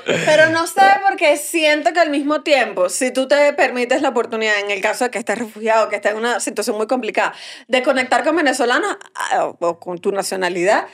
[0.07, 4.59] Pero no sé porque siento que al mismo tiempo, si tú te permites la oportunidad,
[4.59, 7.33] en el caso de que estés refugiado, que estés en una situación muy complicada,
[7.69, 10.87] de conectar con venezolanos ah, o, o con tu nacionalidad,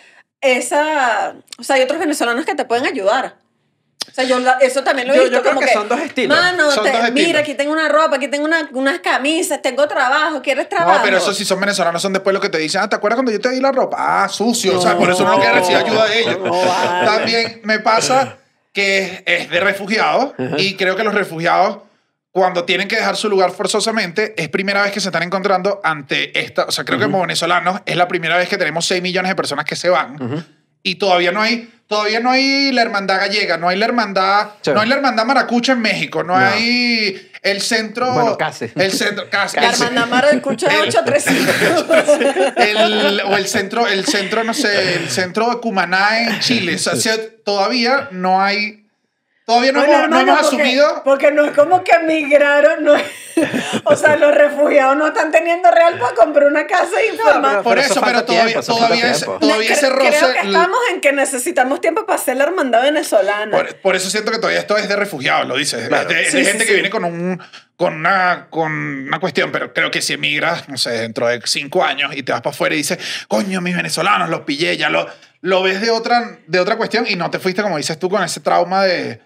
[0.44, 3.36] esa, o sea, hay otros venezolanos que te pueden ayudar.
[4.06, 5.88] O sea, yo la- eso también lo he Yo- visto yo creo como que son
[5.88, 6.36] dos estilos.
[6.38, 7.26] Mano, Son te- dos estilos.
[7.26, 10.98] mira, aquí tengo una ropa, aquí tengo una- unas camisas, tengo trabajo, ¿quieres trabajo?
[10.98, 13.16] No, pero eso sí son venezolanos, son después los que te dicen, ah, ¿te acuerdas
[13.16, 13.96] cuando yo te di la ropa?
[14.24, 14.78] Ah, sucio.
[14.78, 16.38] o sea, por eso no quiere recibir ayuda de ellos.
[16.38, 17.06] No, vale.
[17.06, 18.36] También me pasa
[18.72, 21.78] que es de refugiados y creo que los refugiados,
[22.34, 26.36] cuando tienen que dejar su lugar forzosamente, es primera vez que se están encontrando ante
[26.40, 26.64] esta.
[26.64, 29.36] O sea, creo que como venezolanos es la primera vez que tenemos 6 millones de
[29.36, 30.44] personas que se van.
[30.82, 34.72] Y todavía no hay, todavía no hay la hermandad gallega, no hay la hermandad, Sí.
[34.74, 36.44] no hay la hermandad maracucha en México, no, No.
[36.44, 38.66] hay el centro, Bueno, casi.
[38.74, 41.94] el centro, casi, La el ce- hermana Mara escucha 835.
[42.56, 46.74] el, o el centro, el centro, no sé, el centro de Cumaná en Chile.
[46.74, 48.83] O sea, todavía no hay.
[49.46, 51.02] Todavía no, Bueno, hemos, no hermano, hemos porque- asumido.
[51.04, 53.04] Porque no es como que migraron, no es-
[53.84, 57.50] o sea, los refugiados no están teniendo real para comprar una casa y formar.
[57.50, 59.26] pero- Por eso pero todavía, todavía, ese-
[59.90, 60.08] roce.
[60.18, 63.50] Creo que estamos en que necesitamos tiempo para hacer la hermandad venezolana.
[63.50, 65.88] Por, por eso siento que todavía esto es de refugiados, lo dices.
[65.88, 66.08] Claro.
[66.08, 66.68] Es de, es Sí, de sí, gente sí.
[66.68, 67.42] que viene con, un,
[67.76, 71.84] con, una, con una cuestión, pero creo que si emigras, no sé, dentro de cinco
[71.84, 75.06] años y te vas para afuera y dices, coño, mis venezolanos, los pillé, ya lo,
[75.42, 78.22] lo ves de otra, de otra cuestión y no te fuiste, como dices tú, con
[78.22, 79.20] ese trauma de.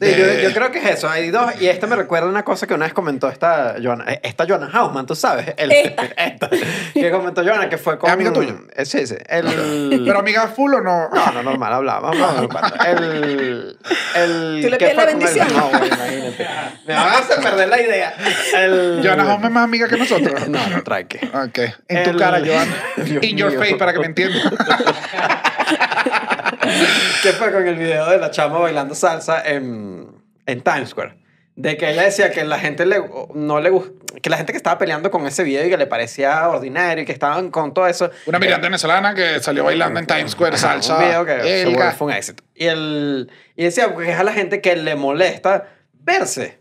[0.00, 1.10] Sí, yo, de- yo creo que es eso.
[1.10, 1.60] Hay dos.
[1.60, 4.70] Y esta me recuerda una cosa que una vez comentó esta Joana, eh, esta Joana
[4.72, 5.54] Hausman, tú sabes.
[5.56, 6.04] El- Esta.
[6.16, 6.48] esta.
[6.94, 8.08] Que comentó Joana, que fue con.
[8.08, 8.54] ¿Es amiga tuya?
[8.76, 9.16] Eh, Sí, sí.
[9.28, 10.02] El.
[10.06, 11.08] Pero amiga full o no.
[11.10, 12.12] No, no, normal, hablaba.
[12.86, 13.76] El.
[14.14, 15.48] el ¿Tú le ¿qué pides la el- bendición?
[15.56, 16.46] No, imagínate.
[16.86, 18.14] Me van a hacer perder la idea.
[18.56, 19.00] El.
[19.02, 20.28] Joana Home es más amiga que nosotros.
[20.48, 21.18] No, no, tranqui.
[21.26, 21.58] Ok.
[21.88, 22.74] En tu cara, Joana.
[23.04, 24.42] Dios In your face, para que me entiendas.
[27.32, 30.08] Fue con el video de la chama bailando salsa en,
[30.46, 31.16] en Times Square.
[31.56, 33.02] De que ella decía que la gente le,
[33.34, 33.72] no le
[34.22, 37.06] que la gente que estaba peleando con ese video y que le parecía ordinario y
[37.06, 38.10] que estaban con todo eso.
[38.26, 40.96] Una migrante venezolana que salió bailando en Times Square Ajá, salsa.
[40.96, 42.44] Un video que fue un éxito.
[42.54, 46.58] Y, el, y decía que es a la gente que le molesta verse.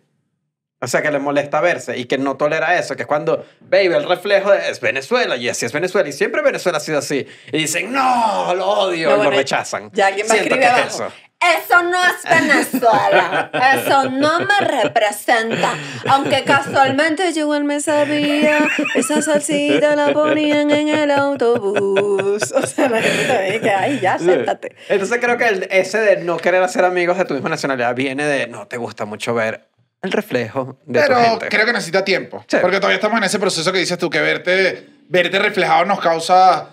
[0.79, 3.87] O sea, que le molesta verse y que no tolera eso, que es cuando, baby,
[3.95, 7.25] el reflejo de, es Venezuela y así es Venezuela y siempre Venezuela ha sido así.
[7.51, 9.89] Y dicen, no, lo odio, No, y bueno, lo rechazan.
[9.93, 11.13] Ya alguien va a Siento escribir que es abajo.
[11.13, 11.27] eso.
[11.39, 13.51] Eso no es Venezuela.
[13.75, 15.73] Eso no me representa.
[16.07, 22.51] Aunque casualmente yo igual me sabía, esa salsita la ponían en el autobús.
[22.51, 24.75] O sea, la gente te ve que, ay, ya, acéptate.
[24.89, 28.25] Entonces creo que el- ese de no querer hacer amigos de tu misma nacionalidad viene
[28.25, 29.67] de no te gusta mucho ver
[30.01, 31.49] el reflejo de Pero tu gente.
[31.49, 32.43] creo que necesita tiempo.
[32.47, 32.57] Sí.
[32.61, 36.69] Porque todavía estamos en ese proceso que dices tú, que verte, verte reflejado nos causa.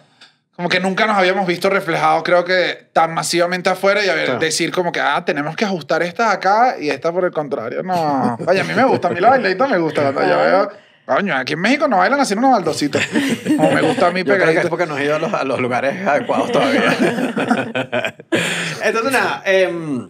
[0.56, 4.24] Como que nunca nos habíamos visto reflejados, creo que tan masivamente afuera y a ver,
[4.26, 4.38] Claro.
[4.40, 7.82] decir como que, ah, tenemos que ajustar esta acá y esta por el contrario.
[7.82, 8.36] No.
[8.38, 10.12] Vaya, a mí me gusta, a mí la bailadita me gusta.
[10.12, 10.70] Cuando yo veo,
[11.06, 13.02] coño, aquí en México no bailan haciendo unos baldositos.
[13.56, 15.58] Como me gusta a mí que es porque no he ido a los, a los
[15.58, 16.94] lugares adecuados todavía.
[18.84, 20.08] Entonces, nada, em,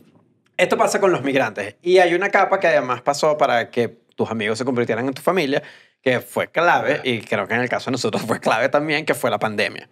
[0.56, 1.76] esto pasa con los migrantes.
[1.82, 5.22] Y hay una capa que además pasó para que tus amigos se convirtieran en tu
[5.22, 5.62] familia,
[6.02, 9.14] que fue clave, y creo que en el caso de nosotros fue clave también, que
[9.14, 9.88] fue la pandemia.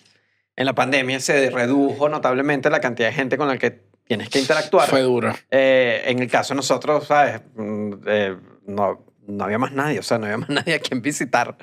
[0.55, 4.39] En la pandemia se redujo notablemente la cantidad de gente con la que tienes que
[4.39, 4.89] interactuar.
[4.89, 5.35] Fue duro.
[5.51, 7.41] Eh, en el caso de nosotros, ¿sabes?
[7.55, 11.01] Mm, eh, no, no había más nadie, o sea, no había más nadie a quien
[11.01, 11.57] visitar.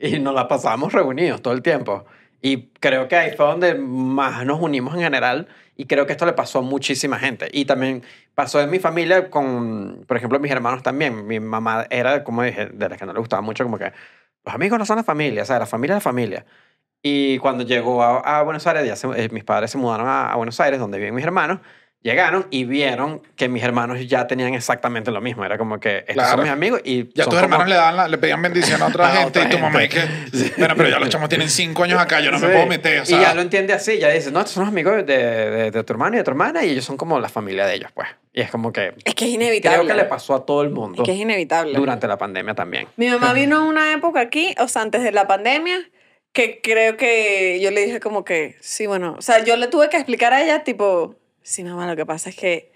[0.00, 2.04] Y nos la pasábamos reunidos todo el tiempo.
[2.42, 5.48] Y creo que ahí fue donde más nos unimos en general.
[5.76, 7.48] Y creo que esto le pasó a muchísima gente.
[7.52, 8.02] Y también
[8.34, 11.26] pasó en mi familia con, por ejemplo, mis hermanos también.
[11.26, 13.92] Mi mamá era, como dije, de las que no le gustaba mucho, como que
[14.44, 16.46] los amigos no son la familia, o sea, la familia es la familia.
[17.02, 20.32] Y cuando llegó a, a Buenos Aires, ya se- eh, mis padres se mudaron a,
[20.32, 21.60] a Buenos Aires, donde viven mis hermanos,
[22.02, 25.44] llegaron y vieron que mis hermanos ya tenían exactamente lo mismo.
[25.44, 26.30] Era como que estos Claro.
[26.32, 28.86] son mis amigos y Ya tus hermanos como- le, daban la- le pedían bendición a
[28.86, 29.96] otra A gente otra y tu mamá gente.
[29.96, 30.52] que...
[30.58, 32.52] Bueno, pero ya los chamos tienen cinco años acá, yo no me Sí.
[32.52, 33.18] puedo meter, o sea...
[33.18, 35.84] y ya lo entiende así, ya dice, no, estos son los amigos de, de- de
[35.84, 38.08] tu hermano y de tu hermana y ellos son como la familia de ellos, pues.
[38.32, 39.78] Y es como que Es que es inevitable.
[39.84, 41.74] creo que le pasó a todo el mundo Es que es inevitable.
[41.74, 42.88] durante la pandemia también.
[42.96, 45.78] Mi mamá vino en una época aquí, o sea, antes de la pandemia,
[46.32, 49.88] que creo que yo le dije como que, sí, bueno, o sea, yo le tuve
[49.90, 52.72] que explicar a ella, tipo, sí, mamá, lo que pasa es que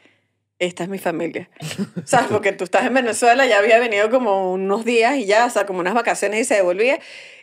[0.59, 1.49] esta es mi familia.
[2.05, 2.29] ¿Sabes?
[2.31, 5.67] Porque tú estás en Venezuela, ya había venido como unos días y ya, o sea,
[5.67, 6.99] como unas vacaciones y se devolvía.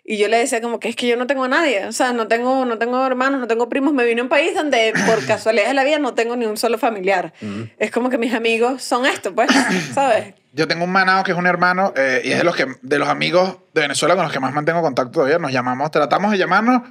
[0.06, 2.12] Y yo le decía como que es que yo no tengo a nadie, o sea,
[2.12, 3.94] no tengo, no tengo hermanos, no tengo primos.
[3.94, 6.58] Me vine a un país donde por casualidad de la vida no tengo ni un
[6.58, 7.34] solo familiar.
[7.78, 9.50] Es como que mis amigos son esto, pues,
[9.94, 10.34] ¿sabes?
[10.52, 13.00] Yo tengo un manado que es un hermano eh, y es de los, que, de
[13.00, 15.40] los amigos de Venezuela con los que más mantengo contacto todavía.
[15.40, 16.82] Nos llamamos, tratamos de llamarnos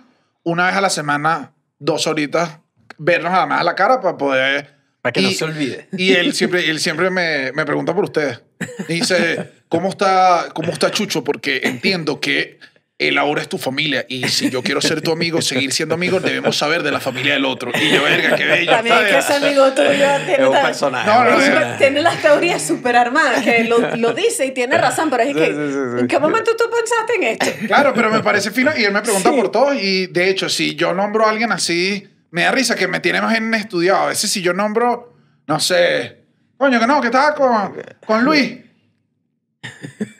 [0.42, 2.59] una vez a la semana, dos horitas,
[2.98, 4.83] vernos además a la cara para poder...
[5.00, 5.88] Para que no y- se olvide.
[5.98, 8.40] Y él siempre, él siempre me, me pregunta por ustedes.
[8.88, 11.24] Y dice, ¿cómo está, ¿cómo está Chucho?
[11.24, 12.61] Porque entiendo que
[12.98, 16.22] él ahora es tu familia y si yo quiero ser tu amigo, seguir siendo amigos,
[16.22, 17.72] debemos saber de la familia del otro.
[17.74, 18.70] Y yo, verga, qué bello.
[18.70, 19.88] También es que ese amigo tuyo
[20.24, 21.11] tiene, Es un personaje.
[21.11, 21.37] No, no,
[21.70, 25.35] no, tiene las teorías súper armadas, que lo, lo dice y tiene razón, pero es
[25.35, 26.00] que, Sí, sí, sí, sí.
[26.02, 27.66] ¿en qué momento tú pensaste en esto?
[27.66, 30.76] Claro, pero me parece fino y él me pregunta por todo y de hecho, si
[30.76, 34.05] yo nombro a alguien así, me da risa que me tiene más en estudiado.
[34.05, 35.14] A veces si yo nombro,
[35.47, 36.25] no sé,
[36.57, 38.59] coño, que no, que estaba con, con Luis.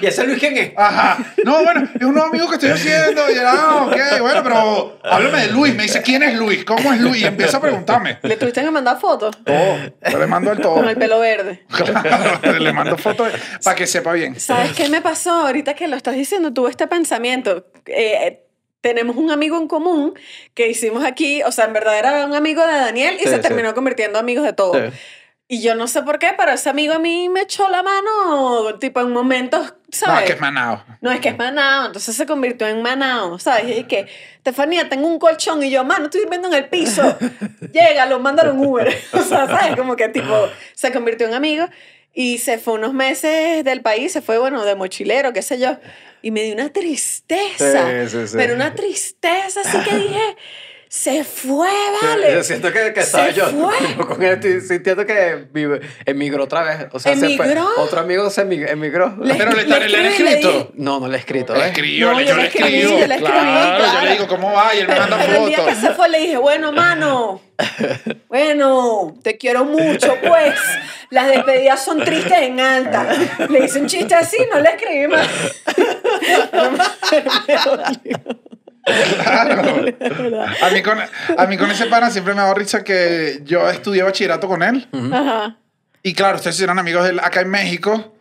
[0.00, 0.72] ¿Y ese Luis quién es?
[0.76, 1.18] Ajá.
[1.44, 3.28] No, bueno, es un nuevo amigo que estoy haciendo.
[3.32, 5.74] Y era, ah, ok, bueno, pero háblame de Luis.
[5.74, 6.64] Me dice, ¿quién es Luis?
[6.64, 7.22] ¿Cómo es Luis?
[7.22, 8.20] Y empieza a preguntarme.
[8.22, 9.76] Le tuviste que mandar fotos Todo.
[10.08, 10.74] Yo le mando el todo.
[10.74, 11.66] con el pelo verde.
[11.68, 13.32] Claro, le mando fotos
[13.64, 14.38] para que sepa bien.
[14.38, 16.52] ¿Sabes qué me pasó ahorita que lo estás diciendo?
[16.54, 17.66] Tuve este pensamiento.
[17.86, 18.44] Eh,
[18.80, 20.14] tenemos un amigo en común
[20.54, 23.36] que hicimos aquí, o sea, en verdad era un amigo de Daniel y Sí, se
[23.36, 23.40] sí.
[23.40, 24.76] terminó convirtiendo en amigos de todos.
[24.76, 24.98] Sí.
[25.50, 28.78] Y yo no sé por qué, pero ese amigo a mí me echó la mano,
[28.78, 30.20] tipo, en momentos, ¿sabes?
[30.20, 30.84] No, que es manado.
[31.00, 33.64] No, es que es Manao, entonces se convirtió en Manao, ¿sabes?
[33.68, 37.16] Y es que, Estefanía, tengo un colchón y yo, mano, estoy durmiendo en el piso.
[37.72, 38.94] Llégalo, mándalo en Uber.
[39.14, 39.74] O sea, ¿sabes?
[39.74, 41.66] Como que tipo, se convirtió en amigo
[42.20, 45.76] y se fue unos meses del país, se fue, bueno, de mochilero, qué sé yo.
[46.20, 47.86] Y me dio una tristeza.
[48.02, 48.34] Sí, sí, sí.
[48.36, 50.36] Pero una tristeza, así que dije,
[50.88, 51.68] se fue,
[52.02, 52.32] vale.
[52.34, 54.04] Yo siento que, que Se estaba yo fue.
[54.06, 55.46] con él, estoy sintiendo que
[56.06, 56.86] emigró otra vez.
[56.92, 57.46] O sea, se fue.
[57.46, 57.68] ¿Emigró?
[57.76, 59.16] Otro amigo se emig- emigró.
[59.22, 60.72] Le- Pero le, le, le han le escrito.
[60.74, 61.54] No, no le he escrito.
[61.54, 61.66] Le ¿eh?
[61.68, 62.98] escribió, No, le- yo yo le le escribí, escribo.
[62.98, 64.04] yo le escribí, Claro, yo claro.
[64.06, 64.74] le digo, ¿cómo va?
[64.74, 65.78] Y él me manda pero el día que fotos.
[65.78, 67.40] se fue le dije, bueno, mano,
[68.28, 70.54] bueno, te quiero mucho, pues.
[71.10, 73.06] Las despedidas son tristes en alta.
[73.48, 75.28] Le hice un chiste así, no le escribí más.
[79.22, 79.84] Claro.
[80.62, 80.98] A mí, con,
[81.36, 84.88] a mí con ese pana siempre me da risa que yo estudié bachillerato con él.
[85.12, 85.58] Ajá.
[86.02, 88.14] Y claro, ustedes eran amigos de él acá en México.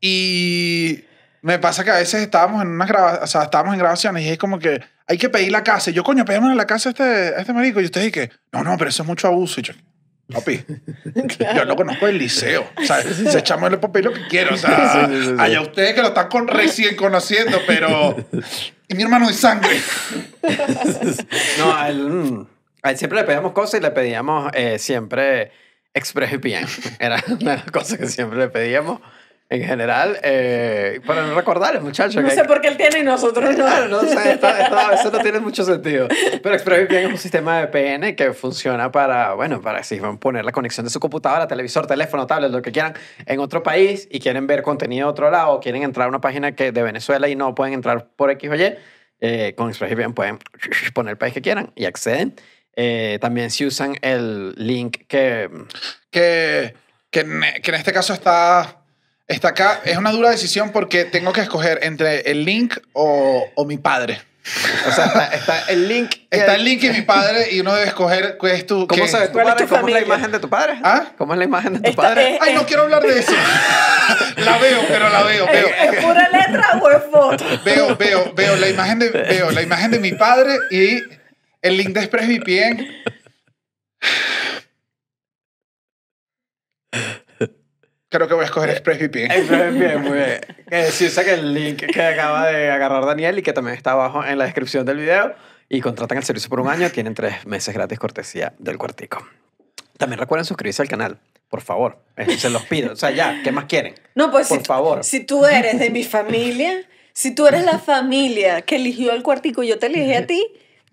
[0.00, 1.04] Y
[1.44, 2.90] me pasa que a veces estábamos en unas
[3.22, 5.90] o sea, estábamos en grabaciones y es como que hay que pedir la casa.
[5.90, 7.82] Y yo, coño, pedimos la casa a este, a este marico.
[7.82, 9.60] Y ustedes dicen, no, no, pero eso es mucho abuso.
[9.60, 9.74] Y yo,
[10.32, 10.64] papi,
[11.54, 12.66] yo lo conozco del liceo.
[12.78, 14.54] O sea, se echamos el papel lo que quiero.
[14.54, 15.34] O sea, Sí, sí, sí, sí.
[15.38, 18.16] allá ustedes que lo están con, recién conociendo, pero...
[18.88, 19.78] Y mi hermano de sangre.
[21.58, 22.46] No, a él, mm,
[22.82, 25.52] a él siempre le pedíamos cosas y le pedíamos eh, siempre
[25.92, 26.66] ExpressVPN.
[26.98, 29.00] Era una de las cosas que siempre le pedíamos
[29.60, 30.18] en general.
[30.22, 32.20] Eh, para no recordar, muchacho.
[32.20, 33.64] No que- sé por qué él tiene y nosotros no.
[33.64, 36.08] Claro, no sé, esto, esto a veces no tiene mucho sentido.
[36.42, 40.20] Pero ExpressVPN es un sistema de VPN que funciona para, bueno, para si van a
[40.20, 42.94] poner la conexión de su computadora, televisor, teléfono, tablet, lo que quieran,
[43.26, 46.20] en otro país y quieren ver contenido de otro lado o quieren entrar a una
[46.20, 48.74] página que de Venezuela y no pueden entrar por X o Y,
[49.20, 50.38] eh, con ExpressVPN pueden
[50.94, 52.34] poner el país que quieran y acceden.
[52.76, 55.48] Eh, también si usan el link que...
[56.10, 56.74] que,
[57.10, 58.83] que, en, que en este caso está,
[59.28, 59.80] está acá.
[59.84, 64.20] Es una dura decisión porque tengo que escoger entre el link o, o mi padre.
[64.86, 66.16] O sea, está, está el link...
[66.30, 68.86] Está el link y mi padre y uno debe escoger cuál es tu...
[68.86, 69.66] ¿Cómo qué- sabes tu ¿Cuál es padre?
[69.66, 70.74] tu ¿Cómo es la imagen de tu padre?
[70.84, 71.06] ¿Ah?
[71.16, 72.34] ¿Cómo es la imagen de tu Esta padre?
[72.34, 73.32] es- Ay, no quiero hablar de eso.
[74.36, 75.68] la veo, pero la veo, veo.
[75.68, 77.44] ¿Es pura letra o es foto?
[77.64, 81.02] Veo, veo, veo la imagen de, veo la imagen de mi padre y
[81.62, 82.86] el link de ExpressVPN.
[88.14, 89.48] Creo que voy a escoger ExpressVPN.
[89.48, 90.38] Bien, bien, muy bien.
[90.70, 94.24] Que sí, saca el link que acaba de agarrar Daniel y que también está abajo
[94.24, 95.34] en la descripción del video.
[95.68, 99.26] Y contratan el servicio por un año, tienen tres meses gratis cortesía del cuartico.
[99.98, 101.98] También recuerden suscribirse al canal, por favor.
[102.16, 102.92] Eh, Se los pido.
[102.92, 103.96] O sea, ya, ¿qué más quieren?
[104.14, 105.02] No, pues Por si, favor.
[105.02, 109.64] si tú eres de mi familia, si tú eres la familia que eligió el cuartico
[109.64, 110.40] y yo te elegí a ti,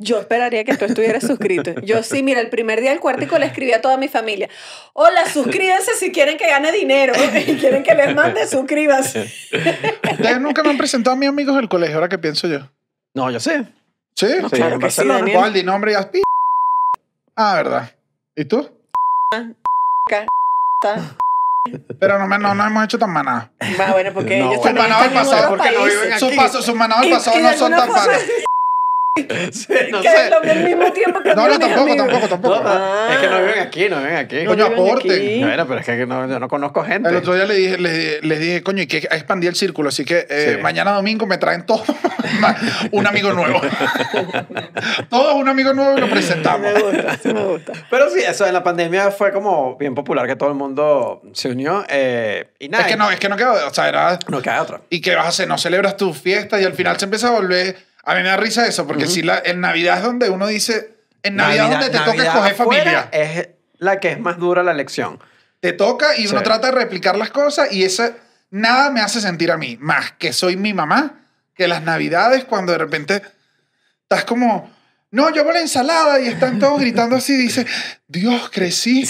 [0.03, 1.75] Yo esperaría que tú estuvieras suscrito.
[1.83, 4.49] Yo sí, mira, el primer día del cuartico le escribí a toda mi familia.
[4.93, 7.13] Hola, suscríbanse si quieren que gane dinero
[7.47, 9.31] y quieren que les mande, suscríbanse.
[10.11, 12.67] Ustedes nunca me han presentado a mis amigos del colegio, ahora que pienso yo.
[13.13, 13.63] No, yo sé.
[14.15, 14.27] ¿Sí?
[14.27, 15.01] Sí, claro en que sí,
[15.63, 16.21] nombre y pi-
[17.35, 17.91] Ah, verdad.
[18.35, 18.69] ¿Y tú?
[21.99, 23.51] Pero no, me- no, no hemos hecho tan maná.
[23.59, 24.81] Ah, bueno, porque No, ellos bueno.
[24.81, 27.39] también Manado están del en pasado, porque no viven Sus pasos, sus manados del pasado
[27.39, 28.21] y no son tan panas.
[29.51, 30.29] Sí, no que sé.
[30.29, 31.97] lo vi al mismo tiempo que No, no, tampoco, amigos.
[32.07, 32.63] tampoco, tampoco.
[32.63, 34.45] No, no, es que no viven aquí, no viven aquí.
[34.45, 35.41] Coño, aporten.
[35.41, 37.09] Bueno, pero es que no, yo no conozco gente.
[37.09, 40.05] El otro día le dije, les, les dije, coño, y que expandí el círculo, así
[40.05, 40.61] que eh, Sí.
[40.61, 41.83] mañana domingo me traen todos
[42.91, 43.61] un amigo nuevo.
[45.09, 46.61] todos un amigo nuevo y lo presentamos.
[46.73, 47.73] Me gusta, sí me gusta.
[47.89, 51.49] Pero sí, eso en la pandemia fue como bien popular que todo el mundo se
[51.49, 51.85] unió.
[51.89, 52.83] eh, y nada.
[52.85, 54.19] Es que no, es que no queda, o sea, era...
[54.27, 54.81] No queda otra.
[54.89, 55.47] ¿Y qué vas a hacer?
[55.47, 57.90] No celebras tu fiesta y al final se empieza a volver...
[58.03, 60.95] A mí me da risa eso, porque si la, en Navidad es donde uno dice...
[61.23, 63.09] En Navidad, donde te toca Navidad escoger afuera familia.
[63.11, 65.19] Es la que es más dura la elección.
[65.59, 66.43] Te toca y uno Sí.
[66.43, 68.09] trata de replicar las cosas y eso
[68.49, 71.19] nada me hace sentir a mí más que soy mi mamá
[71.53, 73.21] que las navidades cuando de repente
[74.01, 74.70] estás como
[75.11, 77.65] no yo hago la ensalada y están todos gritando así dice
[78.07, 79.01] Dios crecí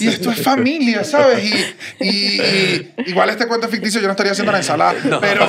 [0.00, 1.54] y esto es familia sabes y,
[2.00, 5.46] y- y- igual este cuento ficticio yo no estaría haciendo la ensalada pero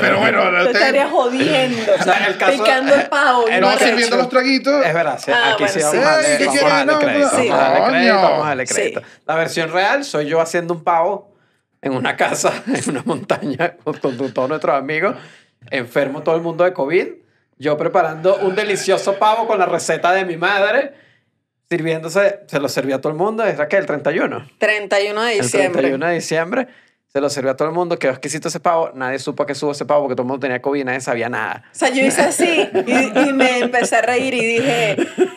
[0.00, 1.92] pero bueno Te ustedes- estaría jodiendo.
[2.04, 3.48] sea, el caso- picando el pavo.
[3.48, 5.98] el no otro- sirviendo los traguitos Es verdad, sí, Ah, aquí sí bueno, vamos sí.
[5.98, 7.24] a darle, Ay, ¿qué vamos a darle No, crédito.
[7.34, 8.74] no, Vamos a darle crédito, vamos a darle Sí.
[8.74, 9.02] crédito.
[9.26, 11.34] La versión real soy yo haciendo un pavo
[11.82, 15.16] en una casa, en una montaña, con, con todos nuestros amigos,
[15.70, 17.06] enfermo todo el mundo de COVID,
[17.58, 20.92] yo preparando un delicioso pavo con la receta de mi madre,
[21.68, 24.48] sirviéndose, se lo servía a todo el mundo, ¿era que El 31.
[24.58, 25.82] 31 de El diciembre.
[25.82, 26.68] 31 de diciembre.
[27.16, 28.90] Se lo serví a todo el mundo, quedó exquisito ese pavo.
[28.92, 31.62] Nadie supo que subo ese pavo porque todo el mundo tenía COVID, nadie sabía nada.
[31.66, 34.96] O sea, yo hice así y, y me empecé a reír y dije,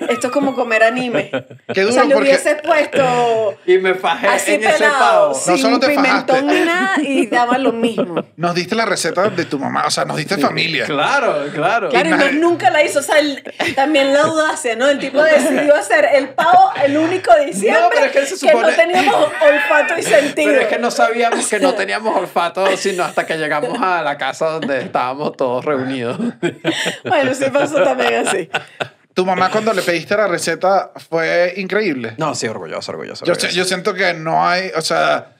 [0.09, 1.29] esto es como comer anime.
[1.71, 4.97] Qué o sea, duro le porque- hubiese puesto Y me fajé así en ese pelado,
[5.27, 5.33] pavo.
[5.35, 8.25] sin solo te pimentón ni nada y daba lo mismo.
[8.37, 11.89] nos diste la receta de tu mamá o sea nos diste familia Claro, claro.
[11.89, 12.97] Claro, y nadie- nunca la hizo.
[12.97, 13.43] O sea, el-
[13.75, 14.87] también la audacia, ¿no?
[14.89, 18.47] El tipo decidió hacer el pavo el único de diciembre No, pero es que se
[18.47, 20.49] no supone- teníamos olfato y sentido.
[20.49, 24.17] Pero es que no sabíamos que no teníamos olfato, sino hasta que llegamos a la
[24.17, 26.17] casa donde estábamos todos reunidos.
[27.05, 28.49] Bueno, sí pasó también así.
[29.13, 33.25] tu mamá cuando le pediste la receta fue increíble No, sí, orgulloso, orgulloso.
[33.25, 33.55] Yo, orgulloso.
[33.55, 35.33] yo siento que no hay, o sea,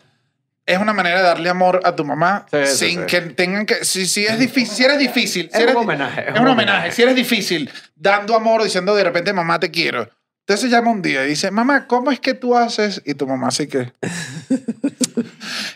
[0.66, 3.06] es una manera de darle amor a tu mamá Sí, sin sí.
[3.08, 6.40] que tengan que, si, si es difícil, si eres difícil, si Es un homenaje, es,
[6.40, 6.92] un homenaje.
[6.92, 10.10] si eres difícil, dando amor, diciendo de repente mamá te quiero.
[10.42, 13.02] Entonces se llama un día y dice, mamá, ¿cómo es que tú haces?
[13.06, 13.92] Y tu mamá así que,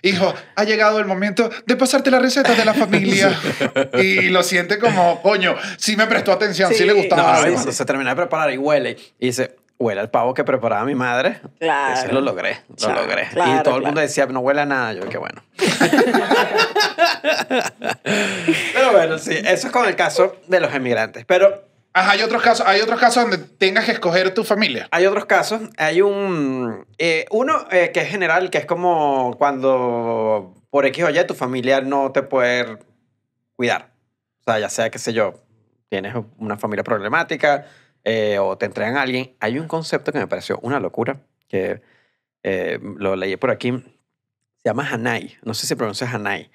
[0.02, 3.32] hijo, ha llegado el momento de pasarte la receta de la familia.
[3.96, 6.86] y lo siente como, coño, sí me prestó atención, sí, Sí.
[6.86, 8.98] le gustaba No, cuando se termina de preparar y huele.
[9.20, 11.40] Y dice, huele al pavo que preparaba mi madre.
[11.60, 11.94] Claro.
[11.94, 13.28] Ese lo logré, lo Claro, logré.
[13.32, 14.94] claro, y todo el mundo decía, no huele a nada.
[14.94, 15.44] Yo, qué bueno.
[18.74, 21.26] Pero bueno, sí, eso es con el caso de los emigrantes.
[21.26, 21.64] Pero
[21.94, 24.88] Ajá, hay otros casos, hay otros casos donde tengas que escoger tu familia.
[24.92, 25.62] Hay otros casos.
[25.78, 26.86] Hay un.
[26.98, 31.34] eh, uno eh, que es general, que es como cuando por X o Y tu
[31.34, 32.78] familia no te puede
[33.56, 33.92] cuidar.
[34.40, 35.36] O sea, ya sea, qué sé yo,
[35.90, 37.66] tienes una familia problemática
[38.06, 39.36] eh, o te entregan a alguien.
[39.42, 41.20] Hay un concepto que me pareció una locura,
[41.50, 41.82] que
[42.44, 43.72] eh, lo leí por aquí.
[43.72, 45.38] Se llama Hanai.
[45.44, 46.50] No sé si pronuncia Hanai.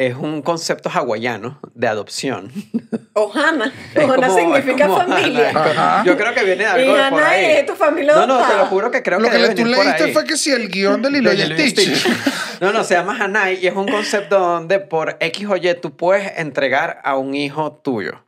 [0.00, 2.50] Es un concepto hawaiano de adopción.
[3.12, 3.70] Ohana.
[3.94, 5.50] Es Ohana como- significa familia.
[5.50, 6.02] Ajá.
[6.06, 7.44] Yo creo que viene de Y algo por Ana ahí.
[7.56, 9.84] es tu familia No, no, te lo juro que creo Lo que, que tú por
[9.84, 11.96] leíste fue que si el guion de Lilo De y y Stitch.
[11.98, 12.60] Stitch.
[12.62, 15.94] No, no, se llama Hanai y es un concepto donde por X o Y tú
[15.94, 18.24] puedes entregar a un hijo tuyo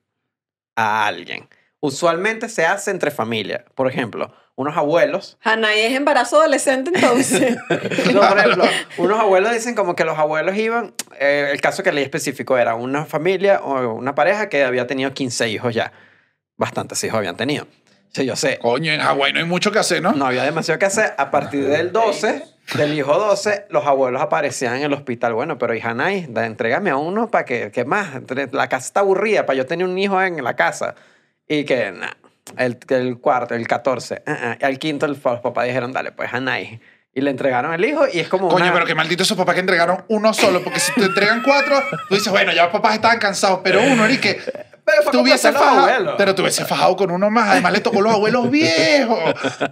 [0.77, 1.49] a alguien.
[1.81, 3.64] Usualmente se hace entre familia.
[3.75, 5.39] Por ejemplo, unos abuelos.
[5.43, 7.57] Hanai es embarazo adolescente entonces.
[8.15, 8.65] no, por ejemplo,
[8.99, 10.95] unos abuelos dicen como que los abuelos iban.
[11.19, 15.13] eh, el caso que leí específico era una familia o una pareja que había tenido
[15.13, 15.93] 15 hijos ya.
[16.57, 17.67] Bastantes hijos habían tenido.
[18.13, 18.59] Sí, yo sé.
[18.59, 20.13] Coño, en Hawái no hay mucho que hacer, ¿no?
[20.13, 21.15] No había demasiado que hacer.
[21.17, 22.45] A partir del 12,
[22.77, 25.33] del hijo 12, los abuelos aparecían en el hospital.
[25.33, 28.11] Bueno, pero hija Nay, entrégame a uno para que, ¿qué más?
[28.53, 30.95] La casa está aburrida, para yo tener un hijo en la casa.
[31.49, 32.11] Y que, nah,
[32.57, 34.57] el, el cuarto, el 14, ah, ah.
[34.61, 36.80] Y al quinto, el- los papás dijeron, dale, pues Hanai.
[37.14, 39.55] Y le entregaron el hijo y es como Coño, una- pero qué maldito esos papás
[39.55, 42.95] que entregaron uno solo, porque si te entregan cuatro, tú dices, bueno, ya los papás
[42.95, 44.40] estaban cansados, pero uno, que
[44.84, 48.01] Pero tú hubiese a fajado, pero tú hubiese fajado con uno más, además le tocó
[48.01, 49.18] los abuelos viejos.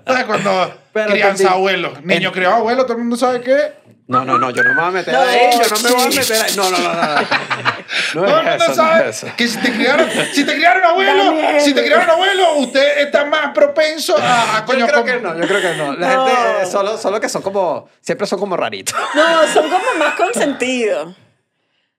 [0.06, 0.24] ¿Sabes?
[0.24, 3.72] Cuando Pero crianza abuelos, niño en- criado abuelo, todo el mundo sabe que
[4.11, 6.02] No, no, no, yo no me voy a meter No, ahí, yo no me voy
[6.02, 6.52] a meter ahí.
[6.56, 7.14] No, no, no, no.
[7.14, 7.20] no.
[8.14, 9.32] No el es eso, no sabe es eso.
[9.36, 11.61] que si te criaron, si te criaron abuelo, Daniel.
[11.61, 15.38] si te criaron abuelo, usted está más propenso a, a coño Yo creo que no,
[15.38, 15.92] yo creo que no.
[15.96, 16.26] La No.
[16.26, 18.94] gente, eh, solo, solo que son como, siempre son como raritos.
[19.14, 21.14] No, son como más consentidos.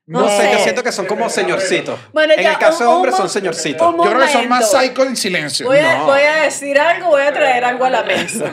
[0.05, 1.97] No, No sé, yo siento que son como señorcitos.
[2.11, 3.95] Bueno, en ya, el caso de un- un hombres son señorcitos.
[3.95, 5.65] Yo creo que son más psycho en silencio.
[5.65, 6.05] Voy a, No.
[6.07, 8.45] voy a decir algo, voy a traer algo a la mesa.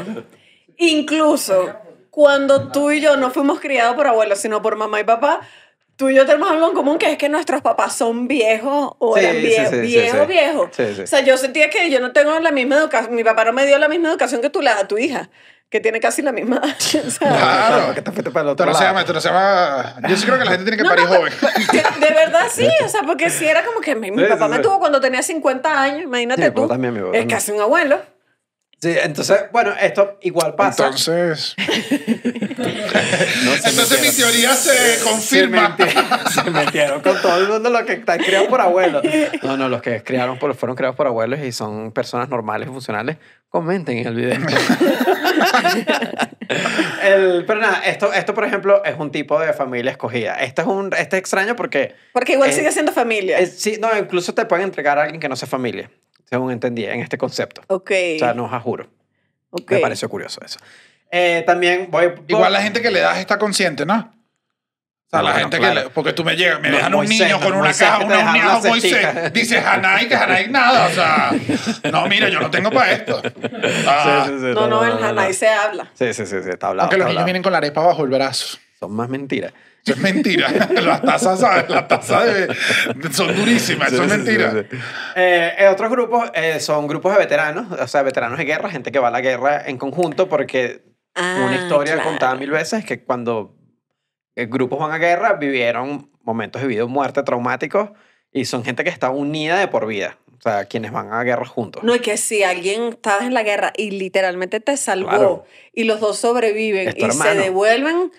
[0.76, 1.72] Incluso
[2.18, 5.38] cuando tú y yo no fuimos criados por abuelos, sino por mamá y papá,
[5.94, 9.14] tú y yo tenemos algo en común que es que nuestros papás son viejos o
[9.16, 10.26] Sí, eran sí, viejos, sí, sí, viejos, sí.
[10.26, 10.68] viejos.
[10.72, 11.02] Sí, sí.
[11.02, 13.64] O sea, yo sentía que yo no tengo la misma educación, mi papá no me
[13.66, 15.30] dio la misma educación que tú le das a tu hija,
[15.70, 16.60] que tiene casi la misma.
[17.20, 17.94] Claro.
[17.94, 18.96] que te fuiste para el otro no se lado.
[18.96, 19.94] llama, no se llama.
[20.08, 21.32] Yo sí creo que la gente tiene que No, parir no, joven.
[22.00, 24.46] De, de verdad sí, o sea, porque si era como que mi, mi Sí, papá
[24.46, 24.62] sí, me sí.
[24.62, 26.62] tuvo cuando tenía 50 años, imagínate Sí, mi tú.
[26.62, 27.38] papá también, mi papá es también.
[27.38, 28.00] casi un abuelo.
[28.80, 30.84] Sí, entonces, bueno, esto igual pasa.
[30.84, 31.56] Entonces.
[31.58, 35.76] No, Entonces mi teoría se confirma.
[35.78, 39.02] Se metieron, se metieron con todo el mundo los que están criados por abuelos.
[39.42, 42.72] No, no, los que criaron por, fueron criados por abuelos y son personas normales y
[42.72, 43.16] funcionales,
[43.48, 44.38] comenten en el video.
[47.02, 50.34] El- pero nada, esto, esto, por ejemplo, es un tipo de familia escogida.
[50.36, 51.94] Este es, un, este es extraño porque...
[52.12, 53.38] Porque igual Eh, sigue siendo familia.
[53.38, 55.90] es- sí, no, incluso te pueden entregar a alguien que no sea familia,
[56.28, 57.62] según entendí en este concepto.
[57.68, 57.90] ok.
[58.16, 58.88] O sea, no, juro.
[59.50, 59.70] ok.
[59.72, 60.58] Me pareció curioso eso.
[61.10, 62.12] Eh, también voy...
[62.28, 63.94] Igual la gente que le das está consciente, ¿no?
[63.94, 65.74] O sea, No, la bueno, gente claro.
[65.74, 67.64] que le, porque tú me llegas, me No, dejan un Moisés, niño no, con una
[67.64, 68.90] Moisés, caja, niños la Moisés.
[68.92, 69.30] cestica.
[69.30, 70.86] Dice Hanai, que Hanai nada.
[70.86, 71.32] O sea,
[71.90, 73.22] no, mira, yo no tengo para esto.
[73.86, 75.88] Ah, Sí, sí, sí, No, no, en Hanai se habla.
[75.94, 76.84] Sí, sí, sí, sí, está hablado.
[76.90, 77.24] Aunque está los niños hablado.
[77.24, 78.58] vienen con la arepa bajo el brazo.
[78.78, 79.54] Son más mentiras.
[79.90, 80.48] Eso es mentira.
[80.82, 81.68] Las tazas, ¿sabes?
[81.68, 83.92] Las tazas de- son durísimas.
[83.92, 84.64] Eso es mentira.
[85.16, 88.92] Eh, eh, otros grupos eh, son grupos de veteranos, o sea, veteranos de guerra, gente
[88.92, 90.82] que va a la guerra en conjunto, porque
[91.14, 92.10] Ah, una historia claro.
[92.10, 93.56] contada mil veces que cuando
[94.36, 97.90] eh, grupos van a guerra vivieron momentos de vida o muerte traumáticos
[98.30, 100.16] y son gente que está unida de por vida.
[100.38, 101.82] O sea, quienes van a guerra juntos.
[101.82, 105.44] No, y que si alguien estaba en la guerra y literalmente te salvó Claro.
[105.72, 107.40] y los dos sobreviven Es y se hermano.
[107.40, 108.12] devuelven,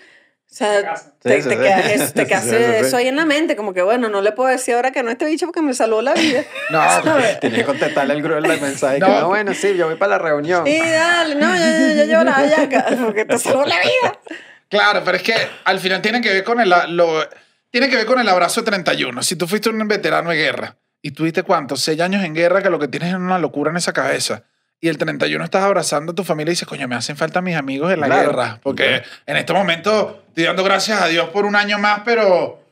[0.52, 1.62] o sea, te, Sí, sí, te sí.
[1.62, 2.64] quedas eso, te quedas Sí, sí, sí.
[2.78, 5.12] eso ahí en la mente, como que bueno, no le puedo decir ahora que no
[5.12, 6.44] este bicho porque me salvó la vida.
[6.72, 6.82] No,
[7.42, 9.00] Tienes que contestarle el, gru- el mensaje.
[9.00, 9.06] No.
[9.08, 10.66] que, no, bueno, sí, yo voy para la reunión.
[10.68, 14.20] Y dale, no, yo, yo, yo llevo la bellaca porque te salvó la vida.
[14.70, 15.36] Claro, pero es que
[15.66, 17.24] al final tiene que ver con el, lo,
[17.72, 19.22] tiene que ver con el abrazo de 31.
[19.24, 22.70] Si tú fuiste un veterano de guerra y tuviste cuántos, seis años en guerra, que
[22.70, 24.44] lo que tienes es una locura en esa cabeza.
[24.82, 27.56] Y el 31 estás abrazando a tu familia y dices, coño, me hacen falta mis
[27.58, 28.30] amigos en la Claro.
[28.30, 28.60] guerra.
[28.64, 32.64] Porque en este momento estoy dando gracias a Dios por un año más, pero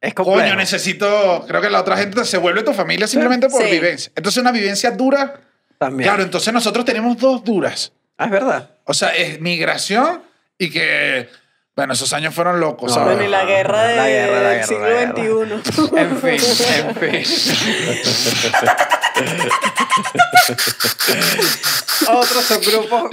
[0.00, 0.40] Es complejo.
[0.42, 3.70] coño, necesito, creo que la otra gente se vuelve tu familia simplemente por Sí.
[3.70, 4.12] vivencia.
[4.14, 5.40] Entonces una vivencia dura.
[5.78, 6.06] También.
[6.08, 7.92] Claro, entonces nosotros tenemos dos duras.
[8.18, 8.70] Ah, es verdad.
[8.84, 10.22] O sea, es migración
[10.58, 11.28] y que,
[11.74, 13.14] bueno, esos años fueron locos, No, ¿sabes?
[13.16, 15.14] Bueno, y la guerra del guerra, siglo guerra.
[15.16, 15.98] XXI.
[15.98, 16.38] En fin,
[16.86, 17.24] en fin.
[22.08, 23.10] Otros son grupos.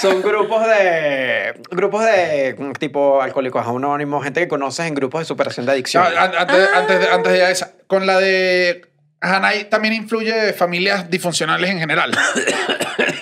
[0.00, 1.54] Son grupos de.
[1.70, 6.02] Grupos de tipo alcohólicos anónimos, gente que conoces en grupos de superación de adicción.
[6.02, 8.82] No, an- antes, antes, de, antes de esa, con la de
[9.20, 12.16] Hanai también influye familias disfuncionales en general.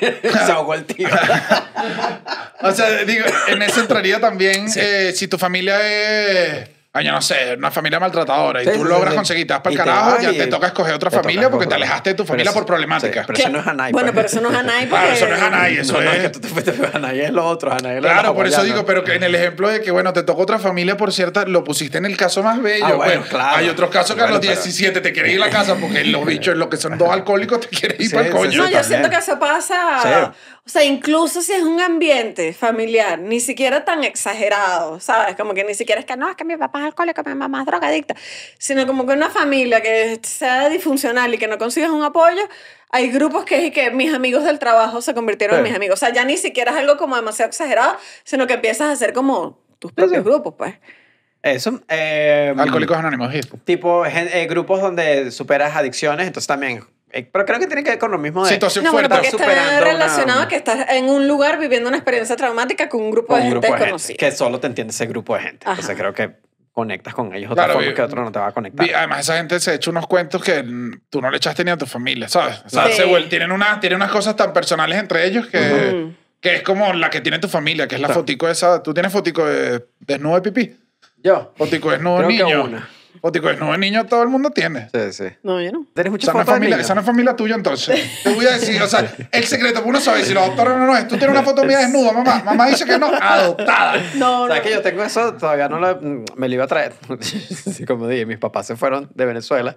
[0.01, 1.09] Se ahogó el tío.
[2.63, 7.21] O sea, digo, en eso entraría también eh, si tu familia es, ay, yo no
[7.23, 9.17] sé, una familia maltratadora y Sí, tú sí, logras sí.
[9.17, 11.75] conseguir, te vas para el carajo, ya y te toca escoger otra familia porque te
[11.75, 13.21] alejaste de tu familia por problemática.
[13.23, 13.93] sí, pero eso no es Hanai.
[13.93, 14.27] Bueno, pues.
[14.33, 15.07] pero eso no es Hanai porque...
[15.07, 16.17] Claro, eso no es Hanai, eso no, no, es...
[16.17, 17.73] es que tú te fuiste Hanai, es lo otro.
[17.73, 20.23] Hanai Claro, los por eso digo, pero que en el ejemplo de que, bueno, te
[20.23, 22.87] tocó otra familia por cierta, lo pusiste en el caso más bello.
[22.87, 23.31] Ah, bueno, pues.
[23.31, 23.57] claro.
[23.57, 26.05] Hay otros casos que a los pero- 17 te quieres ir a la casa porque
[26.05, 28.63] los bichos, lo que son dos alcohólicos, te quieres ir Sí, para el coño.
[28.65, 30.33] No, yo siento que eso pasa.
[30.67, 35.37] O sea, incluso si es un ambiente familiar, ni siquiera tan exagerado, ¿sabes?
[35.37, 37.61] Como que ni siquiera es que no, es que mi papá es alcohólico, mi mamá
[37.61, 38.17] es drogadicta,
[38.59, 42.43] sino como que una familia que sea disfuncional y que no consigas un apoyo,
[42.91, 45.69] hay grupos que es que mis amigos del trabajo se convirtieron en Sí.
[45.71, 46.03] mis amigos.
[46.03, 49.13] O sea, ya ni siquiera es algo como demasiado exagerado, sino que empiezas a hacer
[49.13, 50.29] como tus propios sí.
[50.29, 50.75] grupos, pues.
[51.43, 51.81] Eso.
[51.89, 53.41] eh, Alcohólicos Anónimos, sí.
[53.65, 56.83] Tipo, eh, grupos donde superas adicciones, entonces también.
[57.19, 58.53] Eh, pero creo que tiene que ver con lo mismo de.
[58.53, 59.29] Situación No, bueno, fuerte.
[59.29, 62.37] porque Estás está superando una- relacionado a que estás en un lugar viviendo una experiencia
[62.37, 63.85] traumática con un grupo con de un gente grupo de gente.
[63.95, 64.17] desconocida.
[64.19, 65.67] Que solo te entiende ese grupo de gente.
[65.69, 65.95] Entonces Ajá.
[65.99, 66.37] creo que
[66.73, 68.87] conectas con ellos otra Claro, forma vi- que otro no te va a conectar.
[68.87, 70.63] Vi- Además, esa gente se echa unos cuentos que
[71.09, 72.63] tú no le echaste ni a tu familia, ¿sabes?
[72.67, 73.03] O sea, Sí.
[73.03, 76.15] se tienen, una, tienen unas cosas tan personales entre ellos que, Ujú.
[76.41, 78.21] que es como la que tiene tu familia, que es la Claro.
[78.21, 78.83] fotico esa.
[78.83, 80.77] ¿Tú tienes fotico de desnudo de pipí?
[81.25, 81.55] Yo.
[81.57, 82.65] Fotico desnudo de que niño.
[82.65, 82.89] una.
[83.21, 84.89] Fotico desnudo de niño todo el mundo tiene.
[84.93, 85.25] Sí, sí.
[85.43, 85.87] No, yo no.
[85.95, 86.87] ¿Tienes muchas Esa no, es fotos de familia, niños?
[86.87, 88.23] esa no es familia tuya entonces.
[88.23, 90.97] Te voy a decir, o sea, el secreto, uno sabe si los doctores no, no
[90.97, 91.09] es.
[91.09, 92.43] Tú tienes una foto mía desnuda, mamá.
[92.45, 94.01] Mamá dice que no, adoptada.
[94.15, 94.49] No, no.
[94.49, 95.35] ¿Sabes que yo tengo eso?
[95.35, 96.93] Todavía no lo, me lo iba a traer.
[97.21, 99.77] Sí, Como dije, mis papás se fueron de Venezuela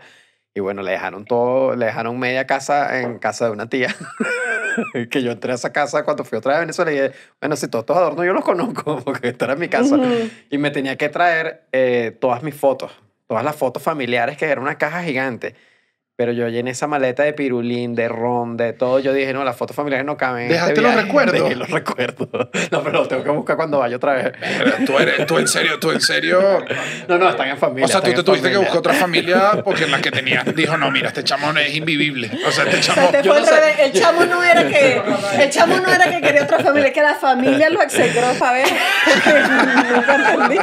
[0.53, 3.95] y bueno, le dejaron todo, le dejaron media casa en casa de una tía.
[5.09, 7.55] que yo entré a esa casa cuando fui otra vez a Venezuela y dije, bueno,
[7.55, 9.95] si todos estos adornos yo los conozco porque esta era mi casa.
[9.95, 10.29] Ujú.
[10.49, 12.91] Y me tenía que traer eh, todas mis fotos,
[13.29, 15.55] todas las fotos familiares, que era una caja gigante.
[16.19, 18.99] Pero yo llené esa maleta de pirulín, de ron, de todo.
[18.99, 20.43] Yo dije, no, las fotos familiares no caben.
[20.43, 21.05] en ¿Dejaste este los viaje".
[21.07, 21.41] recuerdos?
[21.43, 22.27] Dejé los recuerdos.
[22.71, 24.33] No, pero los tengo que buscar cuando vaya otra vez.
[24.57, 26.41] Pero tú, eres, tú en serio, tú en serio.
[27.07, 27.85] No, no, están en familia.
[27.85, 30.75] O sea, tú te en tuviste que buscar otra familia porque la que tenías dijo,
[30.75, 32.29] no, mira, este chamo no es invivible.
[32.45, 33.01] O sea, este O chamo.
[33.09, 33.61] sea, te yo fue no al sé.
[33.61, 33.75] revés.
[33.79, 35.01] El chamo no era que
[35.41, 38.27] el chamo no era que quería otra familia, es que la familia lo execró.
[38.37, 38.63] Porque
[39.95, 40.57] nunca entendí.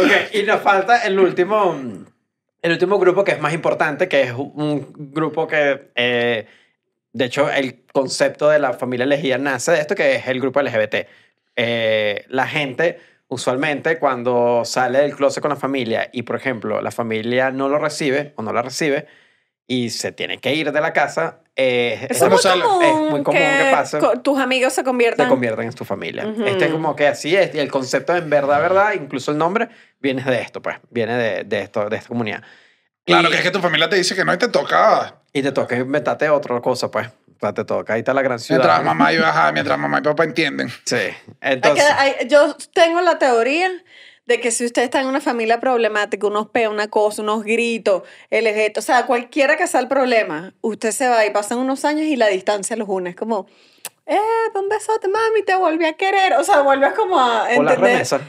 [0.00, 1.80] Ok, y nos falta el último,
[2.62, 6.46] el último grupo que es más importante, que es un grupo que, eh,
[7.12, 10.60] de hecho, el concepto de la familia elegida nace de esto, que es el grupo
[10.60, 11.06] LGBT.
[11.56, 12.98] Eh, la gente,
[13.28, 17.78] usualmente, cuando sale del closet con la familia y, por ejemplo, la familia no lo
[17.78, 19.06] recibe o no la recibe
[19.66, 23.22] y se tiene que ir de la casa, eh, es ¿Cómo muy común, Es muy
[23.22, 23.98] común que pase.
[23.98, 25.26] co- tus amigos se conviertan.
[25.26, 26.26] se convierten en tu familia.
[26.26, 26.44] Ujú.
[26.44, 27.54] Este es como que así es.
[27.54, 30.76] Y el concepto en verdad, verdad, incluso el nombre, viene de esto, pues.
[30.90, 32.42] Viene de, de esto, de esta comunidad.
[33.04, 35.16] Claro, y, que es que tu familia te dice que no y te toca.
[35.32, 37.06] y te toca inventarte otra cosa, pues.
[37.08, 38.60] O sea, te toca ahí está la gran ciudad.
[38.60, 40.68] Mientras mamá y ajá, mientras mamá y papá entienden.
[40.84, 40.96] Sí.
[40.96, 43.70] Hay que- Entonces, hay- yo tengo la teoría
[44.26, 48.02] de que si usted está en una familia problemática, unos peos, una cosa, unos gritos,
[48.30, 51.84] el ejeto, o sea, cualquiera que sea el problema, usted se va y pasan unos
[51.84, 53.10] años y la distancia los une.
[53.10, 53.46] Es como,
[54.04, 54.18] eh,
[54.54, 56.34] un besote, mami, te volví a querer.
[56.34, 57.78] O sea, vuelves como a o la entender.
[57.80, 58.20] remesa.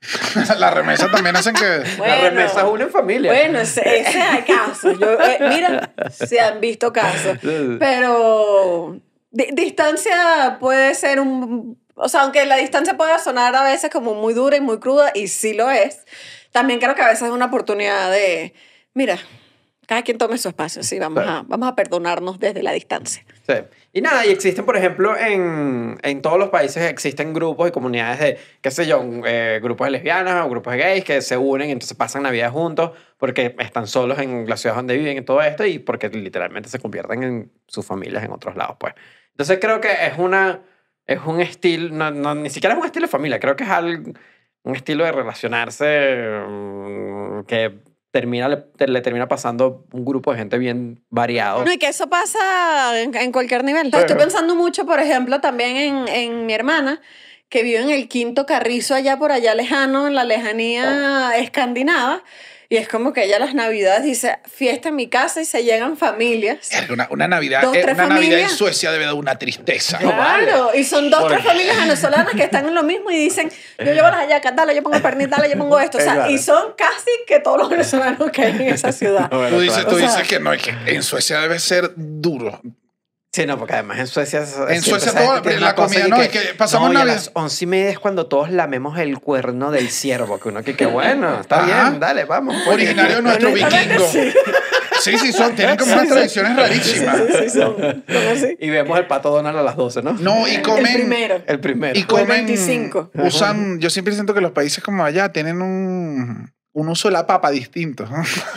[0.58, 1.82] Las remesas también hacen que.
[1.98, 2.14] Bueno.
[2.14, 3.32] la remesa es una en familia.
[3.32, 4.96] Bueno, ese, ese hay casos.
[4.98, 7.36] Yo, eh, mira, se han visto casos.
[7.80, 8.96] Pero
[9.30, 11.78] di- distancia puede ser un...
[11.98, 15.10] O sea, aunque la distancia pueda sonar a veces como muy dura y muy cruda,
[15.14, 16.04] y sí lo es,
[16.52, 18.54] también creo que a veces es una oportunidad de,
[18.94, 19.18] mira,
[19.86, 21.38] cada quien tome su espacio, sí, vamos, Claro.
[21.38, 23.24] a, vamos a perdonarnos desde la distancia.
[23.46, 23.54] Sí.
[23.94, 28.20] Y nada, y existen, por ejemplo, en, en todos los países existen grupos y comunidades
[28.20, 31.70] de, qué sé yo, eh, grupos de lesbianas o grupos de gays que se unen
[31.70, 35.40] y entonces pasan Navidad juntos porque están solos en la ciudad donde viven y todo
[35.40, 38.92] esto y porque literalmente se convierten en sus familias en otros lados, pues.
[39.30, 40.60] Entonces creo que es una,
[41.08, 43.70] es un estilo, no, no, ni siquiera es un estilo de familia, creo que es
[43.70, 44.12] algo,
[44.62, 47.78] un estilo de relacionarse mm, que
[48.10, 51.64] termina, le, le termina pasando un grupo de gente bien variado.
[51.64, 53.90] No, y que eso pasa en, en cualquier nivel.
[53.92, 57.00] Estoy pensando mucho, por ejemplo, también en, en mi hermana,
[57.48, 62.22] que vive en el quinto carrizo allá por allá lejano, en la lejanía escandinava.
[62.70, 65.96] Y es como que ella las navidades dice, fiesta en mi casa y se llegan
[65.96, 66.68] familias.
[66.90, 68.52] Una, una Navidad, Dos, eh, tres una Navidad en familias.
[68.52, 69.98] Suecia debe dar una tristeza.
[70.02, 70.44] No, vale.
[70.48, 73.50] Claro, y son dos, Por- tres familias venezolanas que están en lo mismo y dicen,
[73.78, 75.96] yo llevo las hallacas, dale, yo pongo el pernil, dale, yo pongo esto.
[75.96, 76.30] O sea, Claro.
[76.30, 79.30] y son casi que todos los venezolanos que hay en esa ciudad.
[79.30, 79.88] Bueno, Tú dices, claro.
[79.90, 82.60] tú O sea- dices que no, es que en Suecia debe ser duro.
[83.30, 84.42] Sí, no, porque además en Suecia...
[84.70, 87.66] En Suecia todo- la comida, no, es que pasamos no, y a las once y
[87.68, 91.62] media es cuando todos lamemos el cuerno del ciervo, que uno que, que bueno, está
[91.62, 91.88] Ajá.
[91.90, 92.56] bien, dale, vamos.
[92.64, 92.74] pues.
[92.76, 94.06] Originario de nuestro vikingo.
[94.10, 94.32] sí.
[95.00, 97.16] Sí, son, tienen como unas tradiciones rarísimas.
[97.28, 98.04] Sí, sí, son.
[98.58, 100.14] Y vemos el pato Donald a las 12, ¿no?
[100.14, 100.86] No, y comen.
[100.86, 101.42] El primero.
[101.46, 101.98] El primero.
[101.98, 102.26] Y comen.
[102.46, 103.12] 25.
[103.14, 103.78] Usan.
[103.78, 107.50] Yo siempre siento que los países como allá tienen un, un uso de la papa
[107.50, 108.08] distinto.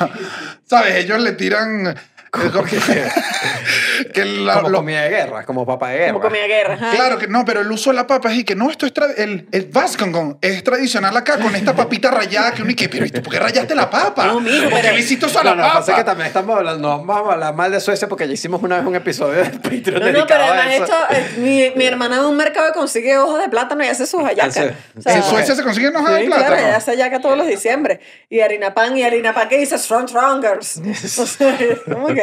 [0.65, 0.95] ¿Sabes?
[0.95, 1.95] Ellos le tiran.
[4.13, 6.13] que la- como lo- comida de guerra, como papa de guerra.
[6.13, 6.73] Como comida de guerra.
[6.75, 6.91] ajá.
[6.91, 8.93] Claro que no, pero el uso de la papa es y que no, esto es
[9.17, 13.05] el, el Vascongon es tradicional acá con esta papita rayada que uno y que, pero
[13.05, 14.27] ¿y tú por qué rayaste la papa?
[14.27, 15.97] No, mijo, ¿Por qué le hiciste eso a No, la no, lo que pasa es
[15.97, 16.05] que papa?
[16.11, 18.85] también estamos hablando, no vamos a hablar mal de Suecia porque ya hicimos una vez
[18.85, 22.37] un episodio de Patreon No, no, pero además esto, eh, mi, mi hermana en un
[22.37, 24.57] mercado consigue hojas de plátano y hace sus hallacas.
[24.97, 26.67] O sea, en Suecia se consiguen hojas de Sí, claro, plátano.
[26.67, 27.99] ella hace hallaca todos los diciembre.
[28.29, 30.81] Y harina pan, y harina pan que dice strong strongers.
[31.21, 31.57] O sea,
[31.91, 32.20] como que,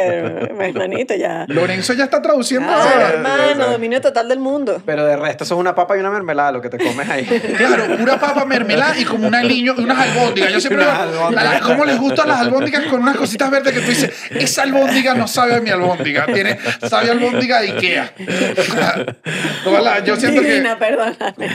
[0.57, 1.45] mi hermanito ya.
[1.47, 2.69] Lorenzo ya está traduciendo.
[2.71, 3.09] Ah, ahora.
[3.09, 4.81] hermano, dominio total del mundo.
[4.85, 7.25] Pero de resto, eso es una papa y una mermelada lo que te comes ahí.
[7.57, 10.51] Claro, pura papa mermelada y como un aliño y unas albóndigas.
[10.53, 14.11] Yo siempre la- ¿cómo les gustan las albóndigas con unas cositas verdes que tú dices,
[14.31, 16.57] esa albóndiga no sabe a mi albóndiga, tiene,
[16.89, 18.13] sabe a albóndiga de Ikea.
[19.83, 21.47] La- yo siento que, Divina, perdóname.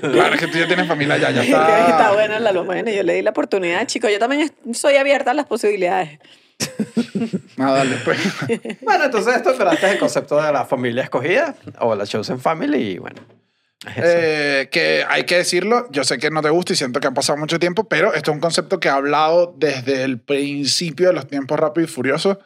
[0.00, 1.88] claro, es que tú ya tienes familia allá, ya está.
[1.88, 2.12] está.
[2.12, 2.66] buena la loma.
[2.68, 4.10] Bueno, yo le di la oportunidad, chicos.
[4.10, 6.18] Yo también soy abierta a las posibilidades.
[7.56, 8.18] No, dale, pues.
[8.82, 12.06] bueno, entonces esto en verdad, este es el concepto de la familia escogida o la
[12.06, 13.37] chosen family y bueno.
[13.96, 17.14] Eh, que hay que decirlo, yo sé que no te gusta y siento que han
[17.14, 21.12] pasado mucho tiempo, pero esto es un concepto que he hablado desde el principio de
[21.12, 22.38] los tiempos rápidos y furiosos.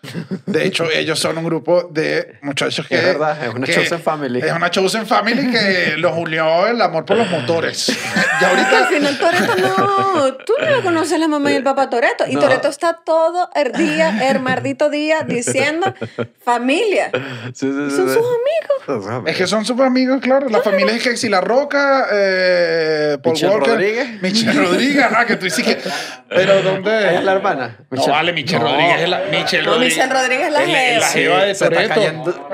[0.45, 2.97] De hecho, ellos son un grupo de muchachos que...
[2.97, 4.41] Es verdad, es una que- chosen family.
[4.41, 7.89] Es una chosen family que los unió el amor por los motores.
[7.89, 8.87] y Porque al ahorita...
[8.89, 10.35] final Toreto no.
[10.45, 12.25] Tú no lo conoces la mamá y el papá Toreto.
[12.29, 12.41] Y No.
[12.43, 15.95] Toreto está todo el día, el maldito día, diciendo
[16.45, 17.11] familia.
[17.55, 18.15] Sí, sí, sí, Son sí.
[18.15, 19.07] sus amigos.
[19.07, 19.29] Sus.
[19.31, 20.49] Es que son súper amigos, claro.
[20.51, 24.23] La familia es que si La Roca, eh, Paul Michelle Walker, Rodríguez.
[24.23, 25.79] Michelle Rodríguez, ah, que tú dices que.
[26.29, 27.17] Pero ¿dónde?
[27.17, 27.77] Es la hermana.
[27.91, 28.71] No vale, Michelle No.
[28.71, 29.21] Rodríguez es la.
[29.31, 29.97] Michelle No, Rodríguez.
[29.97, 31.07] Michelle Rodríguez es la es la, jeva.
[31.09, 31.95] jeva de Se está Toretto.
[31.95, 32.49] cayendo.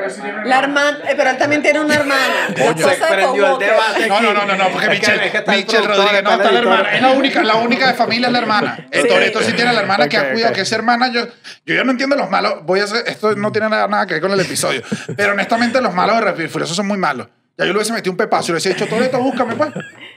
[0.45, 2.35] La hermana, eh, pero él también tiene una hermana.
[2.57, 4.07] La Se prendió el debate.
[4.09, 6.59] No, no, no, no, no, porque que- Michelle, es que Michelle Rodríguez, no, está la
[6.59, 6.93] hermana.
[6.95, 8.87] Es la única, la única de familia es la hermana.
[8.91, 9.09] El Sí.
[9.09, 10.57] Toreto sí tiene la hermana que Ok, ha cuidado, ok.
[10.57, 11.09] que es hermana.
[11.13, 11.27] Yo,
[11.65, 12.57] yo ya no entiendo los malos.
[12.65, 14.83] Voy a hacer, esto no tiene nada, nada que ver con el episodio.
[15.17, 17.29] Pero honestamente, los malos de Rápido y Furioso son muy malos.
[17.59, 19.71] Ya yo le hubiese metido un pepazo y le hubiese dicho, Toreto, búscame, pues.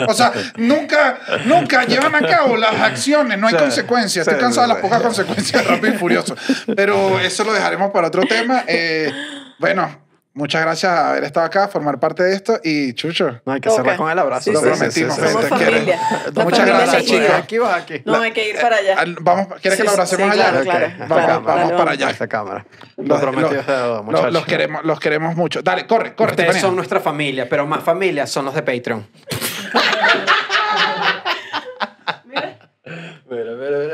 [0.08, 4.28] O sea, nunca, nunca llevan a cabo las acciones, no hay consecuencias.
[4.28, 6.36] Estoy cansado de las pocas consecuencias de Rápido y Furioso.
[6.76, 8.64] Pero eso lo dejaremos para otro tema.
[8.68, 9.12] Eh,
[9.58, 12.60] bueno, muchas gracias por haber estado acá, formar parte de esto.
[12.64, 14.44] Y Chucho, No, hay que cerrar con el abrazo.
[14.46, 15.16] Sí, lo sí, prometimos.
[15.16, 16.00] sí, sí, Somos familia.
[16.34, 17.30] Muchas familia gracias, chicos.
[17.36, 18.02] Aquí vas, aquí.
[18.06, 19.00] No, hay que ir para allá.
[19.00, 20.50] Al- Vamos, ¿Quieres que lo abracemos sí, allá?
[20.52, 20.86] claro, claro.
[20.88, 21.92] Ok, Vamos, Claro, vamos dale, para vamos.
[21.94, 22.10] allá.
[22.10, 22.66] Esta cámara.
[22.98, 24.46] Los, Lo prometido los- muchachos.
[24.46, 25.62] queremos, los queremos mucho.
[25.62, 26.32] Dale, corre, corre.
[26.32, 29.08] Ustedes son nuestra familia, pero más familia son los de Patreon.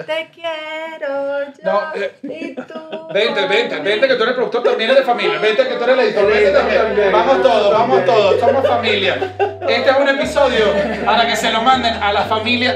[0.06, 3.08] Te quiero yo No, eh, y tú.
[3.14, 5.40] Vente, vente, vente que tú eres productor, también eres de familia.
[5.40, 7.12] Vente que tú eres el editor, vente también.
[7.12, 9.34] Vamos todos, vamos todos, somos familia.
[9.68, 10.66] Este es un episodio
[11.06, 12.76] para que se lo manden a la familia.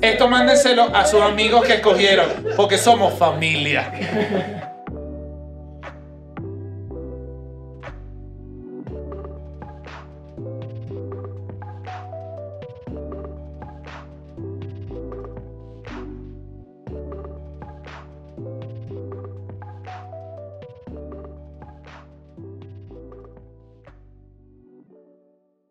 [0.00, 2.26] Esto mándenselo a sus amigos que escogieron,
[2.56, 3.92] porque somos familia.